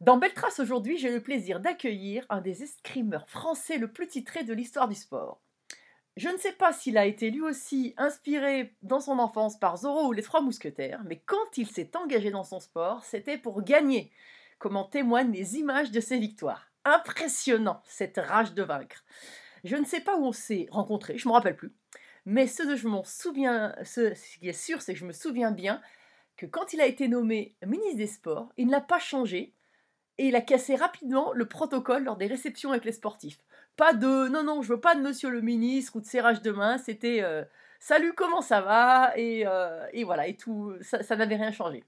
[0.00, 4.44] Dans Belle Trace aujourd'hui, j'ai le plaisir d'accueillir un des escrimeurs français le plus titré
[4.44, 5.42] de l'histoire du sport.
[6.16, 10.06] Je ne sais pas s'il a été lui aussi inspiré dans son enfance par Zorro
[10.06, 14.10] ou les Trois Mousquetaires, mais quand il s'est engagé dans son sport, c'était pour gagner,
[14.58, 16.70] comme en témoignent les images de ses victoires.
[16.86, 19.04] Impressionnant, cette rage de vaincre.
[19.64, 21.74] Je ne sais pas où on s'est rencontrés, je ne me rappelle plus,
[22.24, 25.52] mais ce dont je souviens, ce, ce qui est sûr, c'est que je me souviens
[25.52, 25.82] bien
[26.38, 29.52] que quand il a été nommé ministre des Sports, il n'a pas changé
[30.20, 33.38] et il a cassé rapidement le protocole lors des réceptions avec les sportifs.
[33.76, 36.50] Pas de non, non, je veux pas de monsieur le ministre ou de serrage de
[36.50, 37.42] main, c'était euh,
[37.78, 39.12] salut, comment ça va?
[39.16, 41.84] et, euh, et voilà, et tout, ça, ça n'avait rien changé.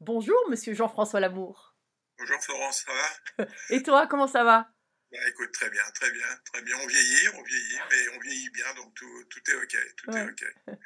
[0.00, 1.74] Bonjour, monsieur Jean-François Lamour.
[2.18, 2.92] Bonjour Florence, ça
[3.38, 3.46] va?
[3.68, 4.70] Et toi, comment ça va?
[5.12, 6.76] Bah, Écoute, très bien, très bien, très bien.
[6.82, 10.20] On vieillit, on vieillit, mais on vieillit bien, donc tout, tout est ok, tout Ouais.
[10.20, 10.54] est ok.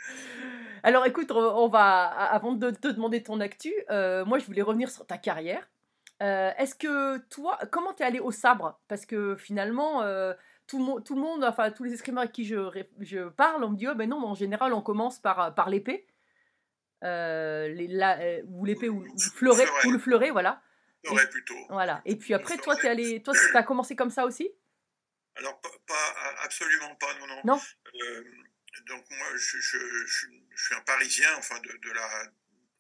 [0.83, 4.63] Alors écoute, on on va, avant de te demander ton actu, euh, moi je voulais
[4.63, 5.69] revenir sur ta carrière.
[6.22, 8.80] Euh, Est-ce que toi, comment t'es allé au sabre?
[8.89, 10.34] Parce que finalement, euh,
[10.67, 12.56] tout, le monde, tout le monde, enfin tous les escrimeurs avec qui je,
[13.01, 15.70] je parle, on me dit, oh ben non, mais en général on commence par, par
[15.70, 16.07] l'épée.
[17.05, 20.61] Euh, la- euh, ou l'épée ou, ou le fleuret, ou le fleuret, voilà.
[21.05, 21.55] J'aurais plutôt.
[21.70, 22.02] voilà.
[22.05, 24.51] Et puis après, toi, t'es allé, toi, t'as commencé comme ça aussi?
[25.36, 27.40] Alors, pas, pas- absolument pas, non, non.
[27.45, 27.61] Non?
[28.86, 32.08] Donc, moi, je, je, je, je suis un Parisien, enfin, de, de la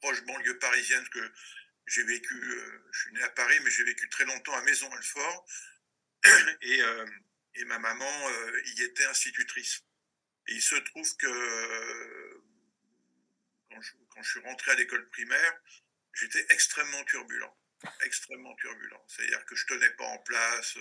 [0.00, 1.20] proche banlieue parisienne, que
[1.88, 5.46] j'ai vécu, euh, je suis né à Paris, mais j'ai vécu très longtemps à Maison-Alfort.
[6.62, 7.06] Et, euh,
[7.54, 9.84] et ma maman euh, y était institutrice.
[10.48, 12.42] Et il se trouve que
[13.70, 15.60] quand je, suis rentré à l'école primaire,
[16.12, 17.56] j'étais extrêmement turbulent.
[18.02, 19.04] Extrêmement turbulent.
[19.08, 20.76] C'est-à-dire que je tenais pas en place.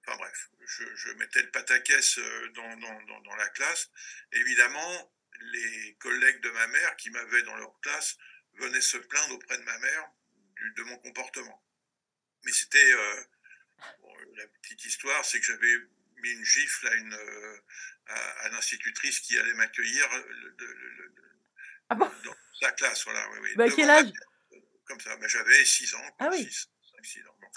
[0.00, 2.18] enfin bref, je, je mettais le pataquès
[2.54, 3.90] dans, dans, dans la classe.
[4.32, 8.16] Évidemment, les collègues de ma mère qui m'avaient dans leur classe
[8.58, 10.10] venaient se plaindre auprès de ma mère
[10.56, 11.62] du- de mon comportement.
[12.44, 13.24] Mais c'était euh,
[14.00, 15.76] bon, la petite histoire, c'est que j'avais
[16.18, 17.58] mis une gifle à une euh,
[18.06, 21.14] à, à l'institutrice qui allait m'accueillir euh,
[21.90, 22.10] Ah bon?
[22.24, 23.28] dans sa classe, voilà.
[23.32, 24.10] Oui, oui, Bah, quel âge?
[24.86, 26.16] Comme ça, bah, j'avais 6 ans.
[26.20, 26.44] Ah oui.
[26.44, 27.36] 6, 5, 6 ans.
[27.40, 27.48] bon.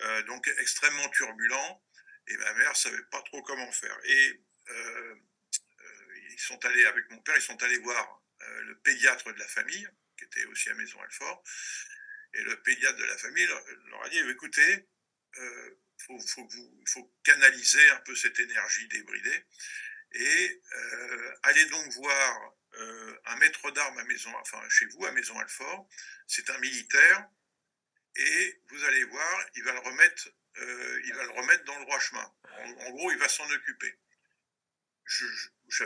[0.00, 1.82] Euh, donc extrêmement turbulent,
[2.26, 3.98] et ma mère savait pas trop comment faire.
[4.04, 4.40] Et
[6.32, 8.22] ils sont allés avec mon père, ils sont allés voir
[8.62, 9.88] le pédiatre de la famille,
[10.20, 11.42] qui était aussi à Maison Alfort,
[12.34, 14.86] et le pédiatre de la famille leur, a dit écoutez,
[15.38, 19.44] euh, faut, faut, il faut canaliser un peu cette énergie débridée,
[20.12, 25.12] et euh, allez donc voir euh, un maître d'armes à Maison, enfin chez vous à
[25.12, 25.88] Maison Alfort,
[26.26, 27.28] c'est un militaire,
[28.16, 32.00] et vous allez voir, il va le remettre, il va le remettre dans le droit
[32.00, 32.34] chemin.
[32.58, 33.98] En, gros, il va s'en occuper.
[35.04, 35.84] Je,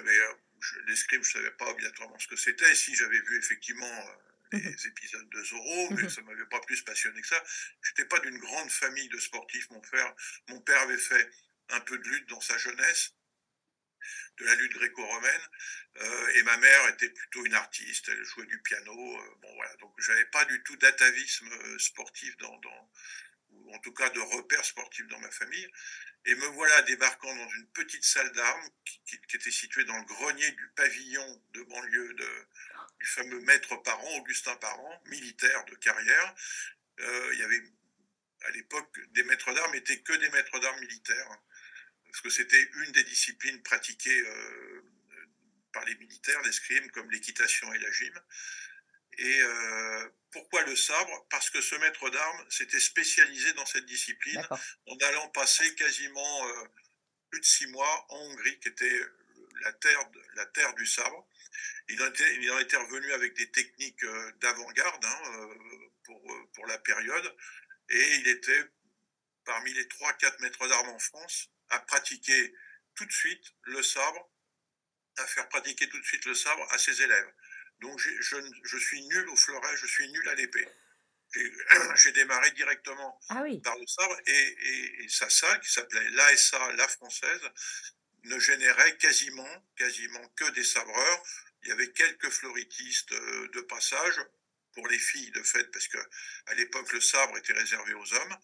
[0.65, 2.75] je, j'avais, euh, je, je savais pas obligatoirement ce que c'était.
[2.75, 6.09] Si j'avais vu effectivement euh, les épisodes de Zorro, mais Mhm.
[6.09, 7.43] ça m'avait pas plus passionné que ça.
[7.83, 9.71] J'étais pas d'une grande famille de sportifs.
[9.71, 10.15] Mon père,
[10.49, 11.31] mon père avait fait
[11.71, 13.15] un peu de lutte dans sa jeunesse,
[14.39, 15.49] de la lutte gréco-romaine,
[16.03, 18.09] euh, et ma mère était plutôt une artiste.
[18.09, 18.93] Elle jouait du piano.
[19.21, 22.59] euh, bon voilà, donc j'avais pas du tout d'atavisme sportif dans,
[23.75, 25.69] en tout cas de repères sportifs dans ma famille.
[26.27, 28.69] Et me voilà débarquant dans une petite salle d'armes
[29.05, 32.15] qui, était située dans le grenier du pavillon de banlieue
[32.99, 36.35] du fameux maître Parent, Augustin Parent, militaire de carrière.
[37.01, 37.63] Euh, il y avait
[38.47, 41.41] à l'époque des maîtres d'armes étaient que des maîtres d'armes militaires, hein,
[42.07, 44.83] parce que c'était une des disciplines pratiquées euh,
[45.73, 48.21] par les militaires, l'escrime, comme l'équitation et la gym.
[49.21, 51.27] Euh, pourquoi le sabre?
[51.31, 54.47] Parce que ce maître d'armes s'était spécialisé dans cette discipline
[54.87, 56.65] en allant passer quasiment euh,
[57.31, 59.01] plus de six mois en Hongrie, qui était
[59.63, 61.27] la terre, de- la terre du sabre.
[61.89, 65.55] Il en était, il en était revenu avec des techniques euh, d'avant-garde, hein, euh,
[66.05, 67.37] pour, euh, pour la période.
[67.91, 68.65] Et il était
[69.45, 72.55] parmi les 3-4 maîtres d'armes en France à pratiquer
[72.95, 74.31] tout de suite le sabre,
[75.19, 77.33] à faire pratiquer tout de suite le sabre à ses élèves.
[77.81, 80.69] Donc je, je, suis nul au fleuret, je suis nul à l'épée.
[81.97, 83.61] J'ai démarré directement ah oui.
[83.61, 87.41] par le sabre et, et, et sa salle, qui s'appelait l'ASA, la française,
[88.25, 91.23] ne générait quasiment, quasiment que des sabreurs.
[91.63, 94.21] Il y avait quelques floritistes euh, de passage
[94.75, 95.99] pour les filles de fait, parce que
[96.47, 98.37] à l'époque le sabre était réservé aux hommes.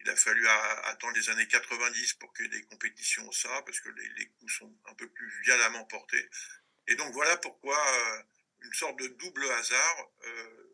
[0.00, 3.64] Il a fallu attendre les années 90 pour qu'il y ait des compétitions au sabre,
[3.64, 6.28] parce que les, coups sont un peu plus violemment portés.
[6.88, 8.22] Et donc voilà pourquoi euh,
[8.64, 10.72] une sorte de double hasard, euh,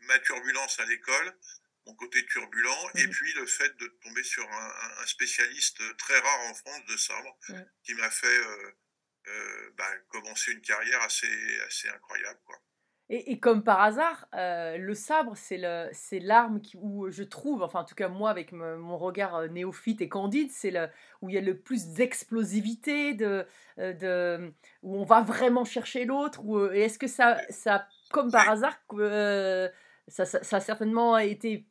[0.00, 1.38] ma turbulence à l'école,
[1.86, 3.10] mon côté turbulent, et mmh.
[3.10, 7.38] puis le fait de tomber sur un, spécialiste très rare en France de sabre,
[7.84, 8.40] qui m'a fait
[9.28, 12.40] euh, bah, commencer une carrière assez, assez incroyable.
[12.44, 12.60] Quoi.
[13.08, 17.94] Et, comme par hasard, euh, le sabre, c'est l'arme où je trouve, enfin en tout
[17.94, 20.74] cas moi avec mon regard euh, néophyte et candide, c'est
[21.22, 23.46] où il y a le plus d'explosivité, de,
[23.78, 26.40] euh, de, où on va vraiment chercher l'autre.
[26.74, 28.76] Et est-ce que ça, ça, comme par hasard,
[30.08, 31.64] ça, ça, a certainement été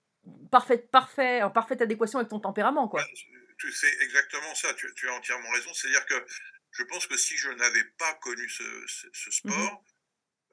[0.51, 3.03] parfait, parfait, en parfaite adéquation avec ton tempérament quoi.
[3.73, 5.73] C'est exactement ça, tu, tu, as entièrement raison.
[5.73, 6.25] C'est-à-dire que
[6.71, 8.63] je pense que si je n'avais pas connu ce,
[9.13, 9.83] ce, sport,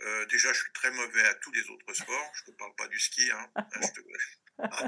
[0.05, 2.33] euh, déjà, je suis très mauvais à tous les autres sports.
[2.35, 3.31] Je ne te parle pas du ski.
[3.31, 3.53] Hein.
[4.59, 4.87] Ah,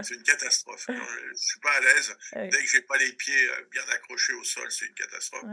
[0.00, 0.84] c'est une catastrophe.
[0.88, 2.18] je ne suis pas à l'aise.
[2.34, 5.44] Dès que je n'ai pas les pieds euh, bien accrochés au sol, c'est une catastrophe.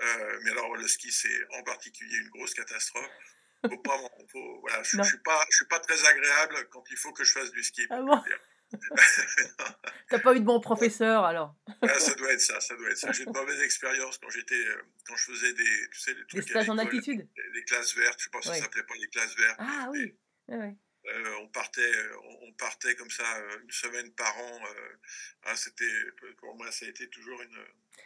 [0.00, 3.08] Euh, mais alors, le ski, c'est en particulier une grosse catastrophe.
[3.62, 3.98] Faut pas,
[4.60, 7.32] voilà, je ne suis, pas, je suis pas très agréable quand il faut que je
[7.32, 7.86] fasse du ski.
[7.88, 8.02] Ah
[10.08, 11.54] T'as pas eu de bon professeur alors?
[11.82, 13.12] Ah, Ça doit être ça, ça doit être ça.
[13.12, 16.68] J'ai de mauvaises expériences quand j'étais, euh, quand je faisais des, tu sais, des, stages
[16.68, 17.26] en altitude?
[17.54, 19.56] Des, classes vertes, je pense que ça s'appelait pas les classes vertes.
[19.58, 20.14] Ah oui.
[20.50, 21.92] Euh, on partait,
[22.42, 24.60] on partait comme ça euh, une semaine par an.
[25.44, 25.90] Ah, c'était
[26.38, 27.58] pour moi, ça a été toujours une.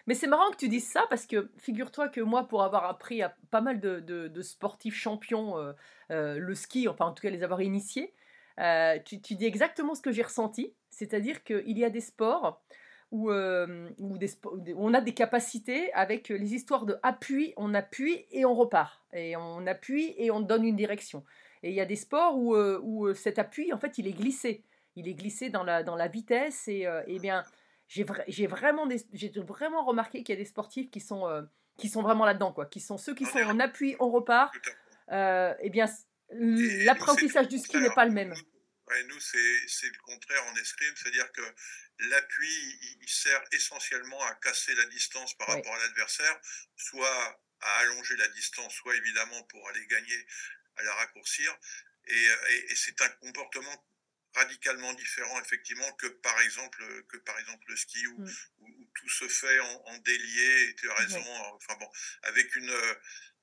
[0.06, 3.22] Mais c'est marrant que tu dises ça parce que figure-toi que moi, pour avoir appris
[3.22, 5.74] à pas mal de, de, de sportifs champions
[6.10, 8.14] le ski, enfin en tout cas les avoir initiés,
[8.58, 12.60] euh, tu, dis exactement ce que j'ai ressenti, c'est-à-dire qu'il y a des sports
[13.10, 13.88] où, euh,
[14.76, 19.36] on a des capacités avec les histoires de appui, on appuie et on repart, et
[19.36, 21.24] on appuie et on donne une direction.
[21.62, 24.64] Et il y a des sports où, euh, cet appui, en fait, il est glissé,
[24.96, 26.86] il est glissé dans la, dans la vitesse, et,
[27.20, 27.44] bien,
[27.86, 28.02] j'ai
[28.46, 28.88] vraiment,
[29.46, 31.26] vraiment remarqué qu'il y a des sportifs qui sont,
[31.76, 34.52] qui sont vraiment là-dedans, quoi, qui sont ceux qui sont en appui, on repart.
[35.10, 35.86] et bien,
[36.30, 38.34] l'apprentissage du ski n'est pas le même.
[39.08, 41.42] nous, c'est le contraire en escrime, c'est-à-dire que
[42.00, 46.40] l'appui, il, sert essentiellement à casser la distance par rapport à l'adversaire,
[46.76, 50.26] soit à allonger la distance, soit évidemment pour aller gagner,
[50.76, 51.56] à la raccourcir.
[52.06, 53.84] Et, c'est un comportement
[54.34, 58.30] radicalement différent effectivement que par exemple que par exemple le ski où, mm.
[58.94, 61.90] tout se fait en, délié et tu as raison enfin bon
[62.22, 62.70] avec une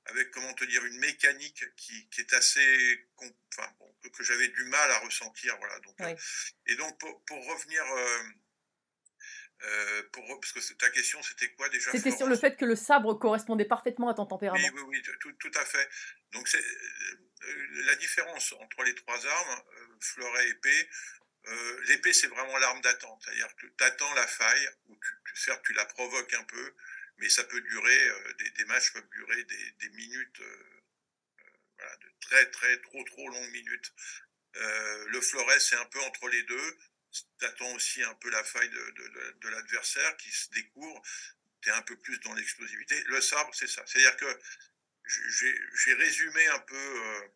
[0.07, 4.63] avec comment te dire une mécanique qui, qui est assez enfin, bon, que, j'avais du
[4.65, 6.15] mal à ressentir voilà donc euh,
[6.67, 8.23] et donc pour, pour revenir euh,
[9.63, 12.75] euh, pour, parce que ta question c'était quoi déjà C'était sur le fait que le
[12.75, 14.61] sabre correspondait parfaitement à ton tempérament.
[14.61, 15.89] Oui, oui, oui tout, tout, à fait.
[16.33, 16.63] Donc c'est
[17.85, 19.63] la différence entre les trois armes,
[20.01, 20.89] fleuret, épée.
[21.87, 25.73] L'épée c'est vraiment l'arme d'attente, c'est-à-dire que tu attends la faille, ou tu, certes tu
[25.73, 26.75] la provoques un peu,
[27.17, 30.81] mais ça peut durer, euh, des, matchs peuvent durer des, minutes, euh,
[31.39, 31.43] euh,
[31.77, 33.93] voilà, de très, très, trop, trop longues minutes.
[34.55, 36.77] le fleuret, c'est un peu entre les deux.
[37.39, 38.93] T'attends aussi un peu la faille de,
[39.41, 41.01] de, l'adversaire qui se découvre.
[41.61, 43.01] Tu es un peu plus dans l'explosivité.
[43.05, 43.83] Le sabre, c'est ça.
[43.85, 44.39] C'est-à-dire que
[45.77, 47.29] j'ai résumé un peu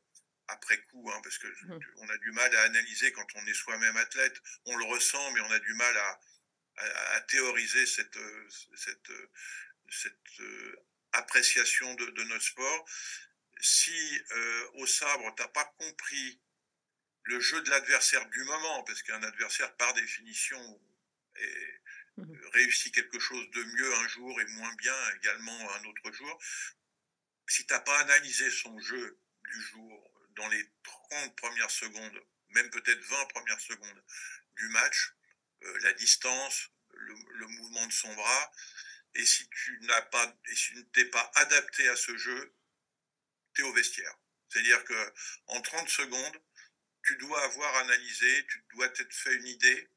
[0.50, 1.80] après coup, hein, parce que mmh.
[1.98, 4.42] on a du mal à analyser quand on est soi-même athlète.
[4.66, 6.20] On le ressent, mais on a du mal à,
[6.78, 8.20] à, à théoriser cette,
[8.76, 9.12] cette,
[9.92, 10.76] cette euh,
[11.14, 12.86] appréciation de, notre sport.
[13.62, 16.42] Si euh, au sabre, tu n'as pas compris
[17.24, 20.82] le jeu de l'adversaire du moment, parce qu'un adversaire, par définition,
[22.18, 26.42] mmh réussit quelque chose de mieux un jour et moins bien également un autre jour,
[27.48, 29.18] si tu n'as pas analysé son jeu
[29.52, 32.20] du jour dans les 30 premières secondes,
[32.50, 34.04] même peut-être 20 premières secondes
[34.56, 35.14] du match,
[35.64, 38.52] euh, la distance, le, mouvement de son bras,
[39.16, 42.56] et si tu n'as pas, et si tu t'es pas adapté à ce jeu,
[43.54, 44.16] tu es au vestiaire.
[44.50, 45.14] C'est-à-dire que
[45.48, 46.42] en 30 secondes,
[47.04, 49.90] tu dois avoir analysé, tu dois t'être fait une idée.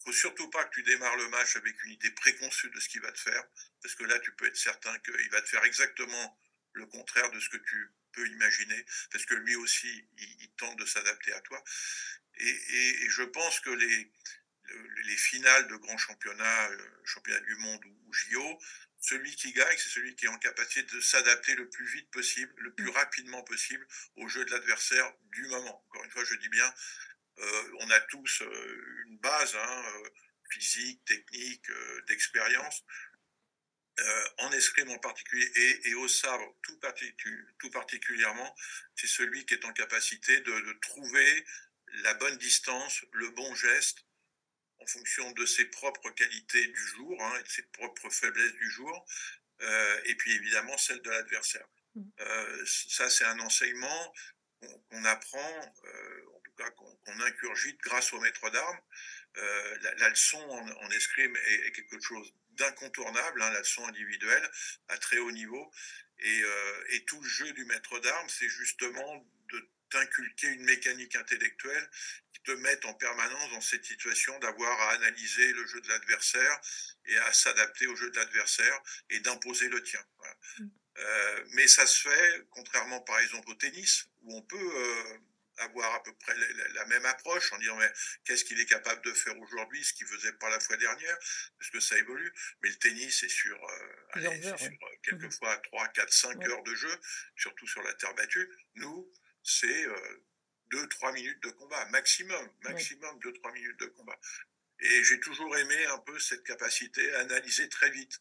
[0.00, 2.88] Il faut surtout pas que tu démarres le match avec une idée préconçue de ce
[2.88, 3.44] qu'il va te faire,
[3.82, 6.40] parce que là, tu peux être certain qu'il va te faire exactement
[6.72, 10.86] le contraire de ce que tu peut imaginer, parce que lui aussi, il, tente de
[10.86, 11.62] s'adapter à toi.
[12.38, 14.12] Et, je pense que les,
[15.04, 18.58] les finales de grands championnats, euh, championnats du monde ou, JO,
[19.00, 22.52] celui qui gagne, c'est celui qui est en capacité de s'adapter le plus vite possible,
[22.58, 25.84] le plus rapidement possible au jeu de l'adversaire du moment.
[25.88, 26.74] Encore une fois, je dis bien,
[27.38, 29.84] euh, on a tous euh, une base hein,
[30.50, 31.66] physique, technique,
[32.08, 32.84] d'expérience.
[34.38, 35.50] en escrime en particulier
[35.84, 36.78] et, au sabre tout,
[37.58, 38.54] tout particulièrement,
[38.94, 41.46] c'est celui qui est en capacité de, de trouver
[42.02, 44.05] la bonne distance, le bon geste,
[44.86, 48.70] en fonction de ses propres qualités du jour hein, et de ses propres faiblesses du
[48.70, 49.06] jour,
[49.62, 51.66] euh, et puis évidemment celle de l'adversaire.
[51.94, 52.02] Mmh.
[52.20, 54.14] Euh, ça, c'est un enseignement
[54.60, 58.80] qu'on apprend, euh, en tout cas qu'on incurgite grâce au maître d'armes.
[59.98, 64.50] La, leçon en, escrime est, quelque chose d'incontournable, hein, la leçon individuelle
[64.88, 65.70] à très haut niveau.
[66.20, 66.42] Et,
[66.90, 71.90] et tout le jeu du maître d'armes, c'est justement de t'inculquer une mécanique intellectuelle
[72.32, 76.60] qui te mette en permanence dans cette situation d'avoir à analyser le jeu de l'adversaire
[77.06, 80.04] et à s'adapter au jeu de l'adversaire et d'imposer le tien.
[80.58, 80.68] Mm.
[80.98, 85.18] Euh, mais ça se fait, contrairement par exemple au tennis, où on peut euh,
[85.58, 86.34] avoir à peu près
[86.74, 87.90] la, même approche en disant mais
[88.24, 91.18] qu'est-ce qu'il est capable de faire aujourd'hui, ce qu'il faisait pas la fois dernière,
[91.58, 92.32] parce que ça évolue.
[92.62, 94.78] Mais le tennis est sur, euh, sur mm-hmm.
[95.02, 97.00] quelquefois 3, 4, 5 heures de jeu,
[97.36, 98.48] surtout sur la terre battue.
[98.76, 99.12] Nous,
[99.46, 99.86] c'est
[100.72, 104.18] 2-3 euh, minutes de combat, maximum, maximum 2-3 minutes de combat.
[104.80, 108.20] Et j'ai toujours aimé un peu cette capacité à analyser très vite.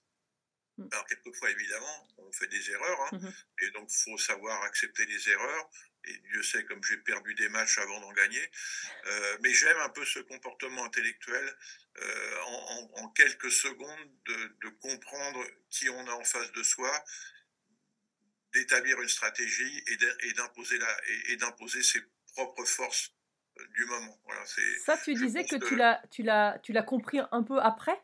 [0.77, 0.88] Mm.
[0.91, 3.65] Alors, quelquefois, évidemment, on fait des erreurs, hein, mm-hmm.
[3.65, 5.70] et donc il faut savoir accepter les erreurs.
[6.08, 8.51] Et Dieu sait comme j'ai perdu des matchs avant d'en gagner.
[9.08, 11.58] Euh, mais j'aime un peu ce comportement intellectuel
[11.98, 12.39] euh,
[12.94, 17.03] en, quelques secondes de, de, comprendre qui on a en face de soi
[18.56, 19.84] d'établir une stratégie
[20.24, 20.80] et d'imposer
[21.28, 22.02] et d'imposer ses
[22.34, 23.14] propres forces
[23.60, 24.20] euh, du moment.
[24.24, 24.44] Voilà,
[24.86, 28.02] ça, tu disais que, tu l'as tu l'as tu l'as compris un peu après.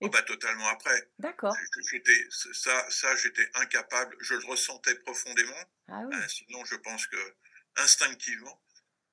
[0.00, 1.10] Oh bah, totalement après.
[1.18, 1.56] D'accord.
[1.90, 4.14] J'étais ça ça j'étais incapable.
[4.20, 5.64] Je le ressentais profondément.
[5.88, 6.14] Ah oui.
[6.14, 7.34] Euh, sinon, je pense que
[7.76, 8.60] instinctivement.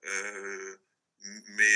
[0.05, 0.77] Euh,
[1.23, 1.75] mais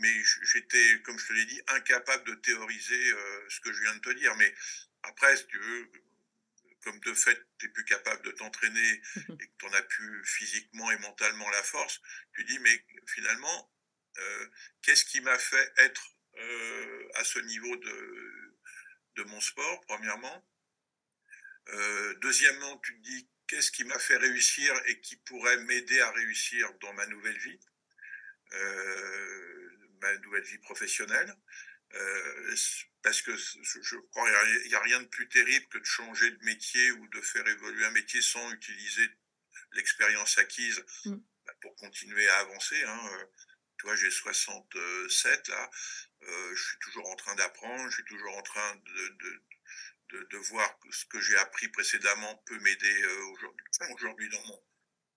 [0.00, 0.12] mais
[0.42, 3.12] j'étais, comme je te l'ai dit, incapable de théoriser
[3.48, 4.34] ce que je viens de te dire.
[4.36, 4.52] Mais
[5.04, 5.90] après, si tu veux,
[6.86, 10.24] comme de fait, tu n'es plus capable de t'entraîner et que tu en as plus
[10.24, 12.00] physiquement et mentalement la force,
[12.32, 13.72] tu dis, mais finalement,
[14.18, 14.46] euh,
[14.82, 18.58] qu'est-ce qui m'a fait être euh, à ce niveau de,
[19.16, 20.48] de mon sport, premièrement?
[21.70, 26.12] Euh, Deuxièmement, tu te dis, qu'est-ce qui m'a fait réussir et qui pourrait m'aider à
[26.12, 27.60] réussir dans ma nouvelle vie,
[30.00, 31.34] ma nouvelle vie professionnelle
[33.02, 36.44] parce que je, crois qu'il n'y a, rien de plus terrible que de changer de
[36.44, 39.08] métier ou de faire évoluer un métier sans utiliser
[39.72, 41.16] l'expérience acquise mm.
[41.46, 42.82] bah, pour continuer à avancer.
[42.82, 43.10] Hein.
[43.12, 43.26] Euh,
[43.78, 45.70] tu vois, j'ai 67 là,
[46.22, 49.08] euh, je suis toujours en train d'apprendre, je suis toujours en train de,
[50.10, 53.34] de, de, voir que ce que j'ai appris précédemment peut m'aider euh,
[53.94, 54.62] aujourd'hui, dans mon,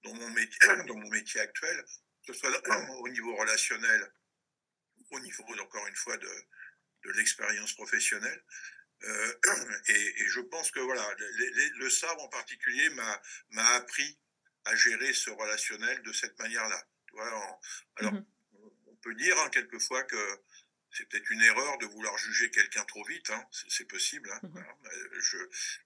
[0.04, 1.86] dans, mon métier, dans mon métier actuel,
[2.28, 4.14] que ce soit au niveau relationnel,
[5.12, 6.30] au niveau, encore une fois, de,
[7.12, 8.44] de l'expérience professionnelle.
[9.04, 9.34] Euh,
[9.88, 11.06] et, je pense que voilà,
[11.78, 14.18] le sabre en particulier m'a appris
[14.66, 16.88] à gérer ce relationnel de cette manière-là.
[17.18, 17.62] Alors,
[18.02, 18.26] mhm.
[18.88, 20.42] on peut dire hein, quelquefois que
[20.92, 24.30] c'est peut-être une erreur de vouloir juger quelqu'un trop vite, hein, c'est possible.
[24.32, 24.66] Hein, mhm.
[25.20, 25.38] je,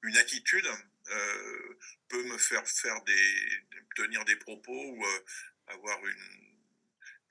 [0.03, 0.68] une attitude
[1.10, 3.63] euh, peut me faire faire des,
[3.96, 5.25] tenir des propos ou euh,
[5.68, 6.56] avoir une,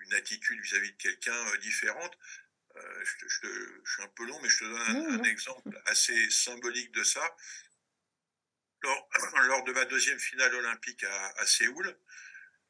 [0.00, 2.16] une attitude vis-à-vis de quelqu'un différente.
[2.76, 3.26] Euh, je,
[3.85, 7.37] suis un peu long, mais je te donne un, exemple assez symbolique de ça.
[8.83, 9.11] Lors,
[9.45, 11.97] lors, de ma deuxième finale olympique à, Séoul,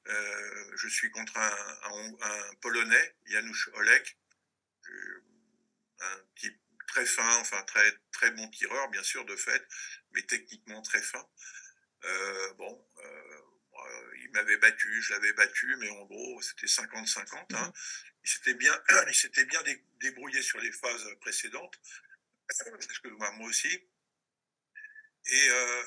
[0.09, 4.19] euh, je suis contre un, Polonais, Janusz Olek,
[4.89, 5.25] euh,
[6.01, 9.67] un type très fin, enfin très, très bon tireur, bien sûr, de fait,
[10.13, 11.25] mais techniquement très fin.
[12.59, 12.87] bon,
[14.23, 17.55] il m'avait battu, je l'avais battu, mais en gros, c'était 50-50.
[17.55, 17.73] Hein
[18.25, 19.62] il s'était bien, il s'était bien
[20.01, 21.81] débrouillé sur les phases précédentes,
[22.49, 23.89] parce que moi, aussi.
[25.27, 25.85] Et euh,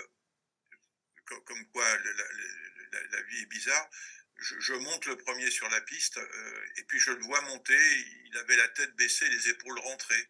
[1.25, 3.89] comme, quoi la, vie est bizarre,
[4.37, 8.37] je, monte le premier sur la piste, euh, et puis je le vois monter, il
[8.37, 10.29] avait la tête baissée, les épaules rentrées.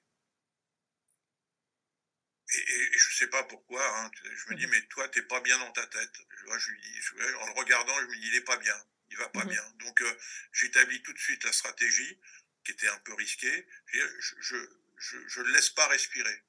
[2.57, 5.25] Et, je ne sais pas pourquoi, hein, je me dis, mmh mais toi, tu n'es
[5.25, 6.13] pas bien dans ta tête.
[6.57, 6.99] Je, lui dis,
[7.39, 8.75] en le regardant, je me dis, il n'est pas bien
[9.11, 9.73] il va pas mmh bien.
[9.79, 10.17] Donc euh,
[10.51, 12.19] j'établis tout de suite la stratégie
[12.63, 13.67] qui était un peu risquée.
[13.93, 13.99] Je
[14.39, 14.57] je,
[14.97, 16.43] je, je le laisse pas respirer.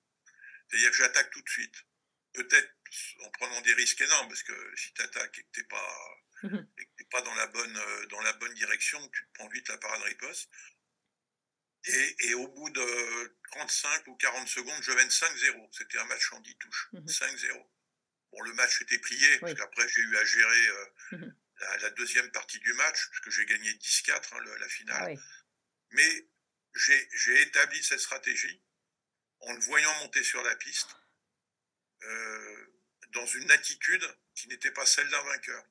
[0.69, 1.85] C'est-à-dire que j'attaque tout de suite.
[2.33, 2.71] Peut-être
[3.21, 6.23] en prenant des risques énormes, parce que si tu attaques et que tu n'es pas,
[6.43, 6.69] Mhm.
[6.79, 9.49] et que t'es pas dans, la bonne, euh, dans la bonne direction, tu te prends
[9.49, 10.51] vite la parade riposte.
[11.87, 15.69] Et, et au bout de 35 ou 40 secondes, je mène 5-0.
[15.73, 16.89] C'était un match en 10 touches.
[16.93, 17.07] Mhm.
[17.09, 17.71] 5-0.
[18.33, 19.59] Bon, le match était plié, parce Oui.
[19.59, 21.37] qu'après, j'ai eu à gérer euh, Mhm.
[21.61, 24.97] la, la deuxième partie du match, parce que j'ai gagné 10-4, hein, la finale.
[25.01, 25.19] Ah oui.
[25.93, 26.29] Mais
[26.75, 28.61] j'ai j'ai établi cette stratégie
[29.41, 30.91] en le voyant monter sur la piste
[32.03, 32.67] euh,
[33.11, 35.65] dans une attitude qui n'était pas celle d'un vainqueur.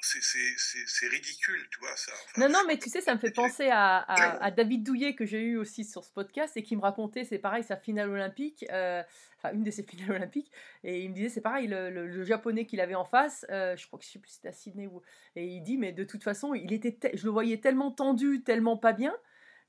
[0.00, 1.96] C'est- ridicule, tu vois.
[1.96, 2.12] Ça.
[2.12, 5.14] Enfin, Non, non, mais tu sais, ça me fait penser à, à- à David Douillet
[5.14, 8.10] que j'ai eu aussi sur ce podcast et qui me racontait, c'est pareil, sa finale
[8.10, 9.02] olympique, euh,
[9.38, 10.50] enfin une de ses finales olympiques,
[10.84, 13.76] et il me disait, c'est pareil, le, le- le japonais qu'il avait en face, euh,
[13.76, 15.02] je crois que je sais plus si c'était à Sydney ou.
[15.34, 18.76] Et il dit, mais de toute façon, il était je le voyais tellement tendu, tellement
[18.76, 19.14] pas bien.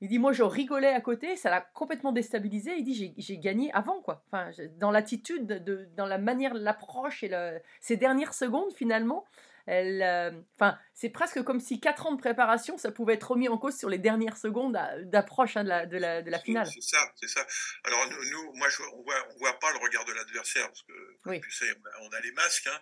[0.00, 2.76] Il dit, moi, je rigolais à côté, ça l'a complètement déstabilisé.
[2.78, 4.22] Il dit, j'ai- j'ai gagné avant, quoi.
[4.30, 9.24] Enfin, dans l'attitude, de, dans la manière, l'approche et le, ces dernières secondes, finalement,
[9.68, 13.48] elle, euh, enfin, c'est presque comme si quatre ans de préparation, ça pouvait être remis
[13.48, 16.38] en cause sur les dernières secondes à- d'approche hein, de, la, de, la, de la
[16.38, 16.66] finale.
[16.66, 17.46] C'est ça, c'est ça.
[17.84, 20.82] Alors nous, nous, moi, je, on voit, on voit pas le regard de l'adversaire parce
[20.82, 20.92] que,
[21.26, 21.40] Oui.
[21.40, 22.80] tu sais, on a, les masques, hein,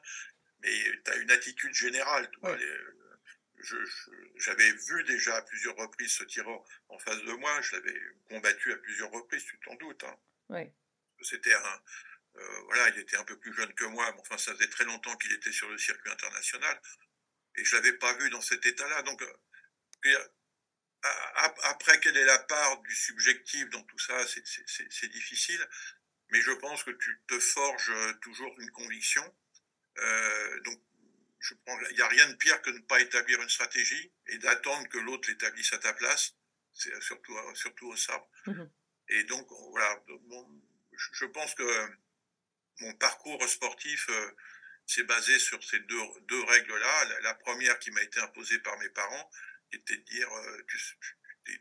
[0.63, 0.71] mais
[1.05, 2.31] tu as une attitude générale.
[2.33, 2.59] tu vois, Oui.
[2.61, 7.61] les- je- je- J'avais vu déjà à plusieurs reprises ce tireur en face de moi.
[7.63, 10.05] Je l'avais combattu à plusieurs reprises, tu t'en doutes.
[10.05, 10.17] hein.
[10.51, 10.71] Oui.
[11.23, 11.81] C'était un,
[12.39, 14.85] euh, voilà, il était un peu plus jeune que moi, mais enfin, ça faisait très
[14.85, 16.81] longtemps qu'il était sur le circuit international,
[17.57, 19.03] et je l'avais pas vu dans cet état-là.
[19.03, 19.33] Donc, euh,
[20.07, 20.19] euh,
[21.65, 24.27] après, quelle est la part du subjectif dans tout ça?
[24.27, 25.67] C'est- difficile,
[26.31, 29.37] mais je pense que tu te forges euh, toujours une conviction.
[29.99, 30.83] Euh, donc,
[31.41, 34.13] je prends, il n'y a rien de pire que de ne pas établir une stratégie
[34.27, 36.35] et d'attendre que l'autre l'établisse à ta place.
[36.73, 38.29] C'est surtout, surtout au sabre.
[38.47, 38.71] Mhm.
[39.09, 40.05] Et donc, voilà,
[40.93, 41.97] je pense que
[42.81, 44.31] mon parcours sportif euh,
[44.87, 47.05] s'est basé sur ces deux, deux règles-là.
[47.07, 49.31] La, la première qui m'a été imposée par mes parents
[49.73, 50.79] était de dire euh, tu,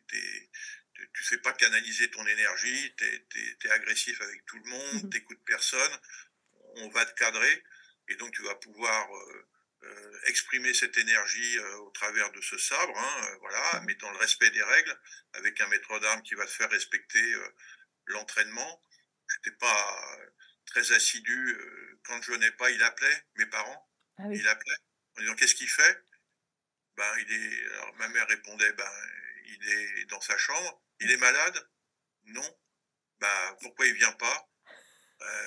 [0.08, 0.50] t'es-
[0.94, 5.10] tu, tu sais pas canaliser ton énergie, tu es, agressif avec tout le monde, Mhm.
[5.10, 6.00] t'écoutes personne,
[6.76, 7.64] on va te cadrer
[8.10, 9.48] et donc tu vas pouvoir euh,
[9.84, 13.86] euh, exprimer cette énergie euh, au travers de ce sabre, hein, voilà, Mhm.
[13.86, 15.00] mais dans le respect des règles,
[15.34, 17.36] avec un maître d'armes qui va te faire respecter
[18.06, 18.82] l'entraînement.
[19.28, 20.18] Je n'étais pas
[20.66, 21.50] très assidu.
[21.58, 23.90] euh, quand je venais pas, il appelait mes parents.
[24.18, 24.38] Ah oui.
[24.40, 24.76] Il appelait
[25.18, 26.04] en disant qu'est-ce qu'il fait?
[26.98, 27.66] Ben il est.
[27.74, 28.92] Alors ma mère répondait ben
[29.46, 30.82] il est dans sa chambre.
[31.00, 31.70] Il est malade?
[32.26, 32.58] Non.
[33.20, 34.50] Ben pourquoi il vient pas?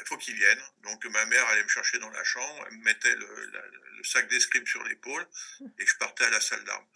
[0.01, 0.61] Il faut qu'il vienne.
[0.79, 4.03] Donc ma mère allait me chercher dans la chambre, elle me mettait le, la- le
[4.05, 5.25] sac d'escrime sur l'épaule
[5.79, 6.87] et je partais à la salle d'armes.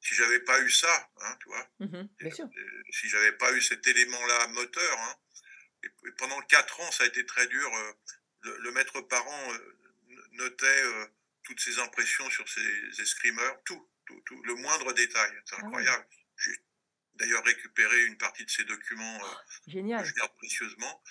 [0.00, 2.44] Si j'avais pas eu ça, hein, tu vois, Mhm, bien sûr.
[2.44, 5.16] euh, si j'avais pas eu cet élément-là moteur, hein,
[5.86, 7.74] et, pendant quatre ans, ça a été très dur.
[7.74, 7.92] euh,
[8.42, 9.78] le, le maître parent euh,
[10.32, 11.06] notait euh,
[11.42, 15.32] toutes ses impressions sur ses escrimeurs, tout, tout, tout, le moindre détail.
[15.44, 15.62] C'est oui.
[15.64, 16.06] incroyable.
[16.36, 16.56] J'ai
[17.14, 19.34] d'ailleurs récupéré une partie de ces documents euh,
[19.66, 21.02] que je garde précieusement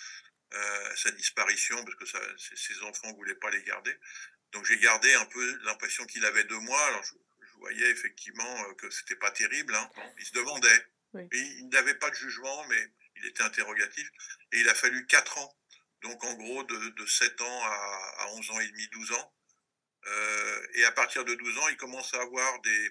[0.53, 3.97] euh, sa disparition parce que ça, ses, ses enfants voulaient pas les garder.
[4.51, 6.81] Donc j'ai gardé un peu l'impression qu'il avait de moi.
[6.87, 7.13] Alors je,
[7.47, 9.73] je voyais effectivement que c'était pas terrible.
[9.75, 9.89] Hein.
[9.95, 10.87] Bon, il se demandait.
[11.13, 11.27] Oui.
[11.31, 14.07] Et il n'avait pas de jugement, mais il était interrogatif.
[14.51, 15.57] Et il a fallu 4 ans.
[16.01, 19.35] Donc en gros de, de 7 ans à, à 11 ans et demi, 12 ans.
[20.07, 22.89] Euh, et à partir de 12 ans, il commence à avoir des,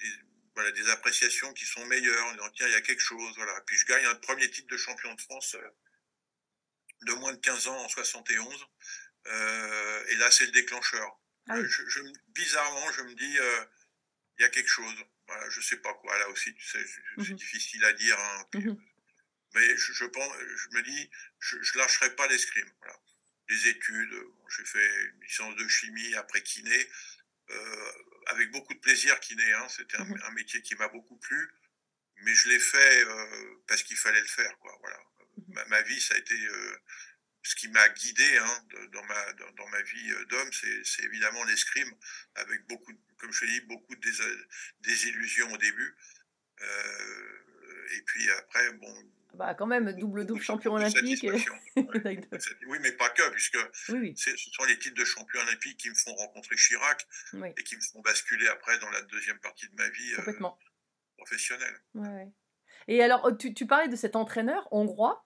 [0.00, 0.12] des,
[0.54, 2.24] voilà, des appréciations qui sont meilleures.
[2.26, 3.34] En disant, tiens, il y a quelque chose.
[3.36, 3.60] Voilà.
[3.66, 5.68] Puis je gagne un premier titre de champion de France euh,
[7.02, 8.66] de moins de 15 ans en 71.
[9.26, 11.20] Euh, et là, c'est le déclencheur.
[11.48, 11.66] Ah oui.
[11.68, 13.64] Je, je, bizarrement, je me dis, euh,
[14.38, 14.94] il y a quelque chose.
[15.26, 16.16] Voilà, je sais pas quoi.
[16.18, 17.36] Là aussi, tu sais, c'est Mhm.
[17.36, 18.18] difficile à dire.
[18.18, 18.82] Hein, Mhm.
[19.54, 22.70] Mais je, je, pense, je me dis, je, je lâcherai pas l'escrime.
[22.80, 22.98] Voilà.
[23.48, 26.88] Les études, bon, j'ai fait une licence de chimie après kiné,
[27.50, 27.92] euh,
[28.28, 29.52] avec beaucoup de plaisir kiné.
[29.52, 30.20] Hein, C'était un, Mhm.
[30.24, 31.50] un métier qui m'a beaucoup plu,
[32.22, 34.58] mais je l'ai fait euh, parce qu'il fallait le faire.
[34.58, 34.98] Quoi, voilà.
[35.36, 35.54] Mhm.
[35.54, 36.76] ma, ma vie, ça a été euh,
[37.42, 41.04] ce qui m'a guidé hein, de- dans, ma, dans, dans ma vie euh, d'homme, c'est
[41.04, 41.92] évidemment l'escrime,
[42.36, 44.46] avec beaucoup, comme je te dis, beaucoup de dés-
[44.80, 45.94] désillusions au début.
[46.62, 49.13] Euh, et puis après, bon.
[49.36, 51.24] Bah, quand même, double double beaucoup- champion olympique.
[52.68, 53.58] Oui, mais pas que, puisque
[53.90, 57.06] oui, oui, c'est- ce sont les titres de champion olympique qui me font rencontrer Chirac
[57.34, 60.48] oui, et qui me font basculer après dans la deuxième partie de ma vie euh,
[61.18, 61.74] professionnelle.
[61.94, 62.28] Ouais.
[62.88, 65.24] Et alors, tu, tu parlais de cet entraîneur hongrois.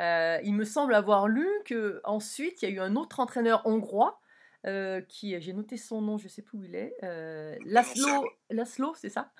[0.00, 3.64] Euh, il me semble avoir lu que ensuite il y a eu un autre entraîneur
[3.64, 4.20] hongrois
[4.66, 8.94] euh, qui, j'ai noté son nom, je sais plus où il est, euh, Laszlo, Laszlo,
[8.96, 9.32] c'est ça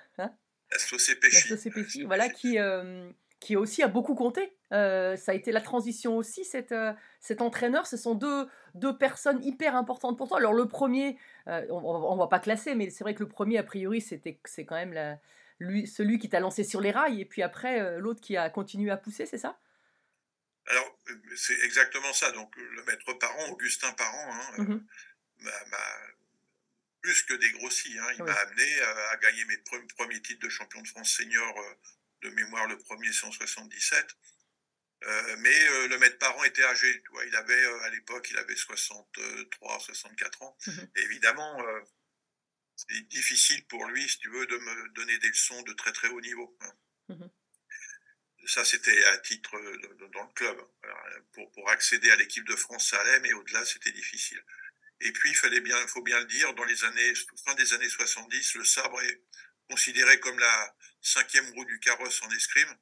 [0.77, 1.49] Sociépéchie.
[1.49, 3.09] Laszlo Sepesi, voilà, qui, euh,
[3.45, 4.57] qui aussi a beaucoup compté.
[4.71, 7.85] Euh, ça a été la transition aussi, cette, euh, cet entraîneur.
[7.85, 10.39] Ce sont deux, deux personnes hyper importantes pour toi.
[10.39, 13.59] Alors le premier, euh, on ne va pas classer, mais c'est vrai que le premier,
[13.59, 15.19] a priori, c'était, c'est quand même la,
[15.59, 18.89] lui, celui qui t'a lancé sur les rails, et puis après, l'autre qui a continué
[18.89, 19.59] à pousser, c'est ça?
[20.65, 20.97] Alors,
[21.35, 22.31] c'est exactement ça.
[22.31, 24.79] Donc, le maître parent, Augustin Parent, hein,
[25.41, 25.77] m'a
[27.01, 27.95] plus que dégrossi.
[27.99, 28.07] Hein.
[28.15, 28.27] Il Oui.
[28.27, 28.81] m'a amené
[29.11, 31.53] à, gagner mes pre- premiers titres de champion de France senior
[32.25, 34.07] de mémoire, le premier 177.
[35.03, 37.01] Euh, mais euh, le maître parent était âgé.
[37.03, 40.57] Tu vois, il avait euh, à l'époque, il avait 63, 64 ans.
[40.67, 40.89] Mhm.
[40.95, 41.63] Et évidemment,
[42.75, 46.07] c'est difficile pour lui, si tu veux, de me donner des leçons de très très
[46.09, 46.57] haut niveau.
[46.61, 46.73] hein.
[47.09, 47.29] Mhm.
[48.47, 50.57] Ça, c'était à titre de- de- dans le club.
[50.83, 50.99] Alors,
[51.33, 54.41] pour, pour accéder à l'équipe de France, ça allait, mais au-delà, c'était difficile.
[55.01, 57.89] Et puis, il fallait bien, faut bien le dire, dans les années, fin des années
[57.89, 59.21] 70, le sabre est
[59.69, 62.75] considéré comme la cinquième roue du carrosse en escrime.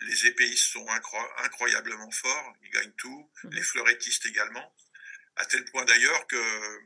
[0.00, 3.52] Les épéistes sont incro- incroyablement forts, ils gagnent tout, Mhm.
[3.54, 4.74] les fleurettistes également,
[5.36, 6.80] à tel point d'ailleurs que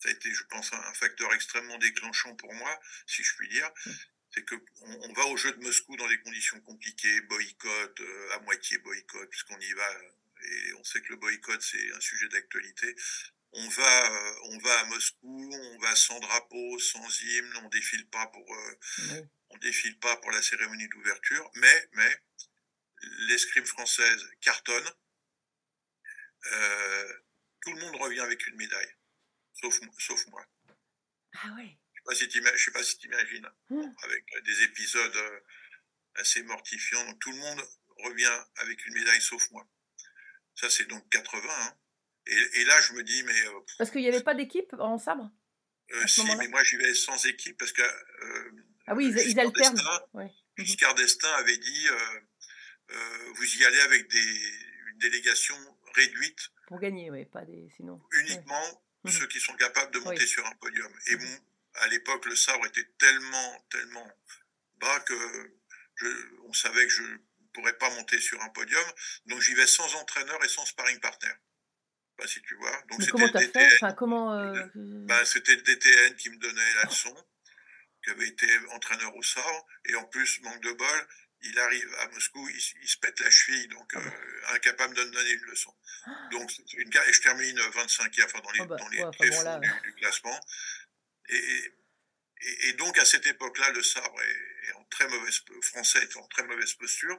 [0.00, 3.70] ça a été, je pense, un facteur extrêmement déclenchant pour moi, si je puis dire.
[3.86, 3.96] Mhm.
[4.34, 8.32] C'est que on, on va au jeu de Moscou dans des conditions compliquées, boycott, euh,
[8.34, 9.88] à moitié boycott, puisqu'on y va,
[10.42, 12.94] et on sait que le boycott, c'est un sujet d'actualité.
[13.52, 18.06] On va, euh, on va à Moscou, on va sans drapeau, sans hymne, on défile
[18.08, 18.74] pas pour, euh,
[19.12, 19.20] Oui.
[19.54, 22.22] On défile pas pour la cérémonie d'ouverture, mais, mais
[23.28, 24.88] l'escrime française cartonne.
[26.52, 27.12] Euh,
[27.62, 28.94] tout le monde revient avec une médaille,
[29.54, 30.46] sauf, sauf moi.
[31.42, 31.78] Ah ouais.
[31.94, 33.82] Je sais pas si t'ima- je sais pas si tu imagines, Mm.
[34.02, 35.40] avec des épisodes euh,
[36.16, 37.04] assez mortifiants.
[37.06, 37.62] Donc tout le monde
[38.04, 39.66] revient avec une médaille, sauf moi.
[40.54, 41.48] Ça, c'est donc 80.
[41.50, 41.78] hein.
[42.26, 44.98] Et, et là, je me dis, mais euh, Parce qu'il n'y avait pas d'équipe en
[44.98, 45.30] sabre
[45.92, 49.40] euh, si, mais moi, j'y vais sans équipe parce que euh, Ah oui, ils, ils
[49.40, 49.74] alternent.
[49.74, 50.30] d'Estaing- Ouais.
[50.58, 50.64] Mhm.
[50.64, 52.20] Giscard d'Estaing avait dit euh,
[52.92, 54.52] euh, vous y allez avec des,
[54.92, 55.56] une délégation
[55.94, 57.68] réduite, Pour gagner, oui, pas des.
[57.76, 58.00] Sinon.
[58.12, 59.10] uniquement Mhm.
[59.12, 60.28] ceux qui sont capables de monter Oui.
[60.28, 60.90] sur un podium.
[61.08, 61.24] Et Mhm.
[61.24, 61.38] bon,
[61.74, 64.08] à l'époque, le sabre était tellement, tellement
[64.80, 65.50] bas que
[65.96, 66.06] je,
[66.44, 67.16] on savait que je ne
[67.52, 68.84] pourrais pas monter sur un podium.
[69.26, 71.32] Donc j'y vais sans entraîneur et sans sparring partner.
[72.16, 72.70] Pas si tu vois.
[72.90, 73.74] Donc Mais comment t'as fait.
[73.74, 74.32] Enfin, comment.
[74.38, 77.14] euh, Ben, c'était le DTN qui me donnait la leçon,
[78.04, 81.08] qui avait été entraîneur au sabre, et en plus, manque de bol,
[81.42, 85.30] il arrive à Moscou, il, se pète la cheville, donc Ah euh, incapable de donner
[85.30, 85.74] une leçon.
[86.30, 89.04] Donc, c'est une, et je termine 25e, enfin dans les, Ah bah, dans les ouais,
[89.04, 89.58] enfin tréfonds bon, là.
[89.58, 90.40] du, du classement.
[91.28, 96.02] Et, et, et donc, à cette époque-là, le sabre est, est en très mauvaise, français
[96.02, 97.18] est en très mauvaise posture.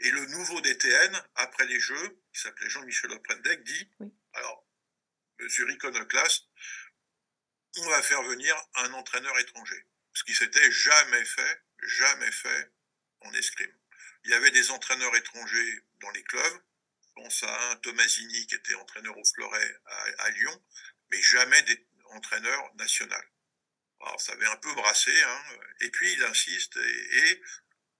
[0.00, 4.12] Et le nouveau DTN, après les Jeux, qui s'appelait Jean-Michel Oprendec, dit, Oui.
[4.32, 4.66] alors,
[5.40, 6.44] Monsieur Iconoclaste,
[7.76, 9.84] on va faire venir un entraîneur étranger.
[10.14, 12.72] Ce qui s'était jamais fait, jamais fait
[13.20, 13.74] en escrime.
[14.24, 16.62] Il y avait des entraîneurs étrangers dans les clubs.
[17.08, 19.80] Je pense à un Tomasini qui était entraîneur au Fleuret
[20.18, 20.64] à, Lyon,
[21.10, 23.14] mais jamais des entraîneurs nationaux.
[24.00, 25.42] Alors ça avait un peu brassé, hein.
[25.80, 27.42] et puis il insiste, et, et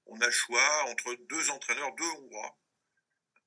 [0.07, 2.59] on a le choix entre deux entraîneurs, deux Hongrois.